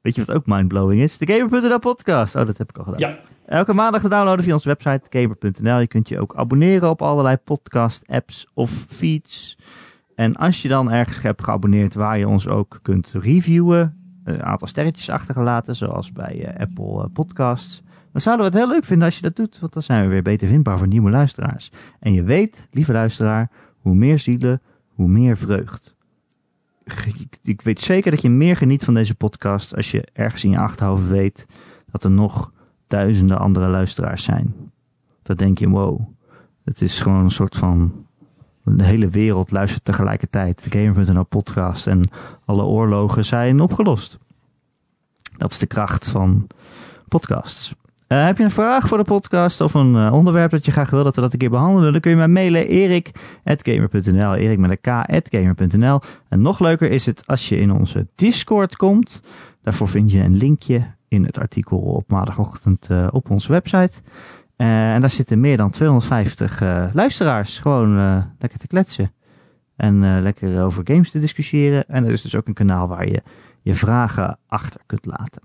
[0.00, 1.18] Weet je wat ook mindblowing is?
[1.18, 2.36] De Gamer.nl podcast.
[2.36, 3.10] Oh, dat heb ik al gedaan.
[3.10, 3.18] Ja.
[3.46, 5.78] Elke maandag te downloaden via onze website gamer.nl.
[5.78, 9.58] Je kunt je ook abonneren op allerlei podcast apps of feeds.
[10.14, 14.68] En als je dan ergens hebt geabonneerd waar je ons ook kunt reviewen, een aantal
[14.68, 17.82] sterretjes achtergelaten, zoals bij eh, Apple eh, Podcasts,
[18.12, 20.08] dan zouden we het heel leuk vinden als je dat doet, want dan zijn we
[20.08, 21.70] weer beter vindbaar voor nieuwe luisteraars.
[22.00, 25.94] En je weet, lieve luisteraar, hoe meer zielen, hoe meer vreugd.
[27.42, 30.58] Ik weet zeker dat je meer geniet van deze podcast als je ergens in je
[30.58, 31.46] achterhoofd weet
[31.90, 32.52] dat er nog
[32.92, 34.54] duizenden andere luisteraars zijn.
[35.22, 36.00] Dan denk je, wow,
[36.64, 37.92] het is gewoon een soort van...
[38.64, 40.72] De hele wereld luistert tegelijkertijd.
[40.72, 42.00] De Gamer.nl podcast en
[42.44, 44.18] alle oorlogen zijn opgelost.
[45.36, 46.46] Dat is de kracht van
[47.08, 47.74] podcasts.
[48.06, 50.90] Eh, heb je een vraag voor de podcast of een eh, onderwerp dat je graag
[50.90, 51.92] wil dat we dat een keer behandelen?
[51.92, 57.22] Dan kun je mij mailen erik.gamer.nl erik met een k.gamer.nl En nog leuker is het
[57.26, 59.22] als je in onze Discord komt.
[59.62, 64.00] Daarvoor vind je een linkje in het artikel op maandagochtend eh, op onze website.
[64.56, 67.94] Eh, en daar zitten meer dan 250 eh, luisteraars gewoon
[68.38, 69.12] lekker te kletsen.
[69.76, 71.88] En lekker over games te discussiëren.
[71.88, 73.22] En er is dus ook een kanaal waar je
[73.62, 75.42] je vragen achter kunt laten.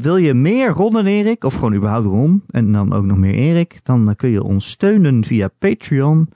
[0.00, 3.34] Wil je meer Ron en Erik, of gewoon überhaupt Ron, en dan ook nog meer
[3.34, 6.28] Erik, dan kun je ons steunen via Patreon.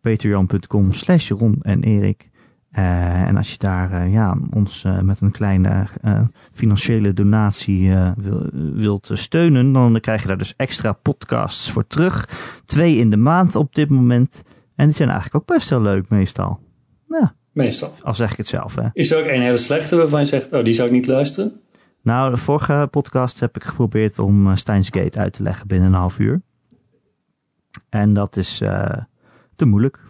[0.00, 1.30] Patreon.com slash
[1.60, 2.30] en Erik.
[2.74, 5.86] Eh, en als je daar eh, ja, ons eh, met een kleine
[6.52, 12.28] financiële donatie wil, wilt steunen, dan krijg je daar dus extra podcasts voor terug.
[12.64, 14.42] Twee in de maand op dit moment.
[14.76, 16.60] En die zijn eigenlijk ook best wel leuk meestal.
[17.08, 17.92] Ja, Meestal.
[18.02, 18.88] al zeg ik het zelf hè.
[18.92, 21.60] Is er ook een hele slechte waarvan je zegt, oh, die zou ik niet luisteren?
[22.02, 25.94] Nou, de vorige podcast heb ik geprobeerd om Steins Gate uit te leggen binnen een
[25.94, 26.42] half uur.
[27.88, 28.62] En dat is
[29.56, 30.00] te moeilijk.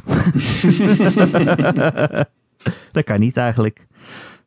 [2.93, 3.87] dat kan niet eigenlijk.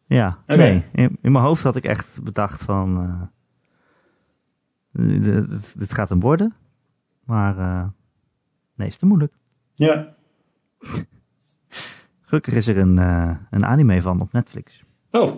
[0.06, 0.84] Ja, nee.
[0.94, 2.98] In, in mijn hoofd had ik echt bedacht van...
[4.92, 5.44] eh,
[5.78, 6.54] dit, gaat hem worden.
[7.26, 7.88] Maar eh,
[8.76, 9.34] nee, is te moeilijk.
[9.76, 10.16] Ja.
[12.22, 14.84] Gelukkig is er een, eh, een anime van op Netflix.
[15.12, 15.36] Oh,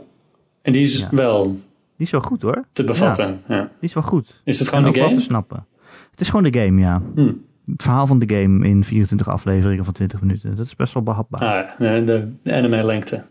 [0.61, 1.09] en die is Ja.
[1.11, 1.61] wel Die
[1.97, 2.65] is wel goed hoor.
[2.71, 3.41] te bevatten.
[3.47, 3.61] Ja.
[3.61, 4.41] Die is wel goed.
[4.43, 5.19] Is het gewoon de wel te game?
[5.21, 5.65] snappen.
[6.11, 7.01] Het is gewoon de game, ja.
[7.15, 7.33] Hm.
[7.71, 10.55] Het verhaal van de game in 24 afleveringen van 20 minuten.
[10.55, 11.41] Dat is best wel behapbaar.
[11.41, 13.23] Ah, de, anime lengte.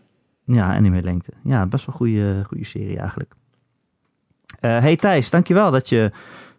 [0.45, 1.31] Ja, anime lengte.
[1.43, 3.33] Ja, best wel goede, goede serie eigenlijk.
[4.59, 6.11] Eh, hey Thijs, dankjewel dat je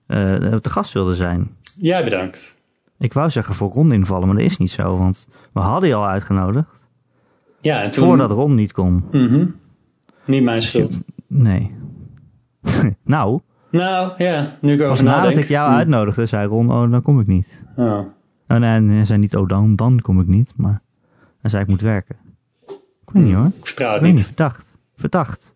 [0.06, 1.56] eh, te gast wilde zijn.
[1.76, 2.56] Jij bedankt.
[2.98, 4.96] Ik wou zeggen voor Ron invallen, maar dat is niet zo.
[4.96, 6.88] Want we hadden je al uitgenodigd.
[7.60, 8.04] Ja, en toen...
[8.04, 9.04] Voordat Ron niet kon.
[9.12, 9.46] Mhm.
[10.24, 11.00] Niet mijn schuld.
[11.26, 11.74] Nee.
[13.04, 15.40] nou, Nou, ja, nu ik erover nadat nadenk.
[15.42, 15.76] ik jou Hm.
[15.76, 17.64] uitnodigde, zei Ron, oh, dan kom ik niet.
[17.76, 17.98] Oh.
[18.48, 20.52] Oh, nee, en hij zei niet, oh, dan, dan kom ik niet.
[20.56, 20.82] Maar
[21.40, 22.16] hij zei, ik moet werken.
[23.02, 23.46] Ik weet niet hoor.
[23.46, 24.26] Ik vertrouw Ik het weet niet, niet.
[24.26, 24.76] verdacht.
[24.96, 25.54] Verdacht.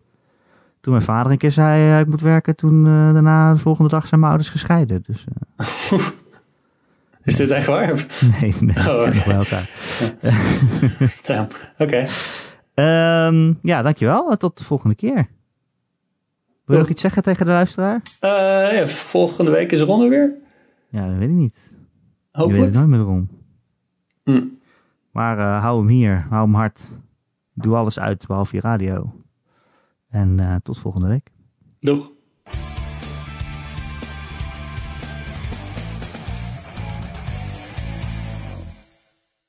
[0.81, 3.89] Toen mijn vader een keer zei, eh, ik moet werken, toen eh, daarna de volgende
[3.89, 5.03] dag zijn mijn ouders gescheiden.
[5.05, 5.25] Dus
[5.57, 5.99] eh,
[7.23, 8.05] Is dit echt waar?
[8.41, 9.13] nee, nee, Oh, oké.
[9.13, 9.69] nog bij elkaar.
[11.23, 11.47] Ja,
[11.77, 12.05] Oké.
[12.73, 14.37] Ehm, ja, dankjewel.
[14.37, 15.27] Tot de volgende keer.
[16.65, 18.01] Wil je nog iets zeggen tegen de luisteraar?
[18.19, 20.35] Ja, volgende week is Ron er weer.
[20.89, 21.59] Ja, dat weet ik niet.
[21.69, 22.63] Je weet Hopelijk.
[22.63, 23.29] het nooit met Ron.
[24.23, 24.43] Hm.
[25.11, 26.81] Maar eh, hou hem hier, hou hem hard.
[27.53, 29.13] Doe alles uit, behalve je radio.
[30.09, 31.31] En eh, tot volgende week.
[31.79, 32.11] Doeg.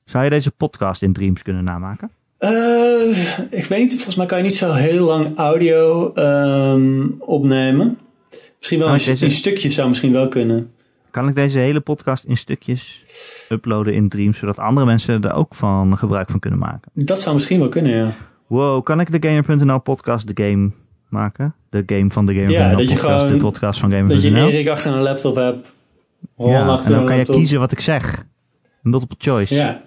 [0.03, 2.11] Zou je deze podcast in Dreams kunnen namaken?
[2.37, 3.09] Eh,
[3.49, 7.97] ik weet niet, volgens mij kan je niet zo heel lang audio ehm, opnemen.
[8.57, 10.71] Misschien wel een, ik deze- een stukje zou misschien wel kunnen.
[11.11, 13.05] Kan ik deze hele podcast in stukjes
[13.49, 16.91] uploaden in Dreams, zodat andere mensen er ook van gebruik van kunnen maken?
[16.93, 18.07] Dat zou misschien wel kunnen, ja.
[18.47, 20.71] Wow, kan ik de Gamer.nl podcast de game
[21.09, 21.55] maken?
[21.69, 24.27] De game van de Gamer.nl Ja, dat je podcast, gewoon- de podcast van Dat je
[24.29, 24.49] Gamer.nl?
[24.49, 25.67] Erik achter een laptop hebt.
[26.37, 28.25] Ja, en dan kan je kiezen wat ik zeg.
[28.81, 29.55] Multiple choice.
[29.55, 29.81] Ja,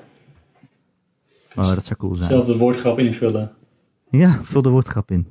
[1.57, 2.29] Oh, dat zou cool zijn.
[2.29, 3.53] zelf de woordgrap invullen.
[4.11, 5.27] Ja, vul de woordgrap in.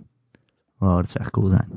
[0.78, 1.70] Wow, dat zou echt cool zijn.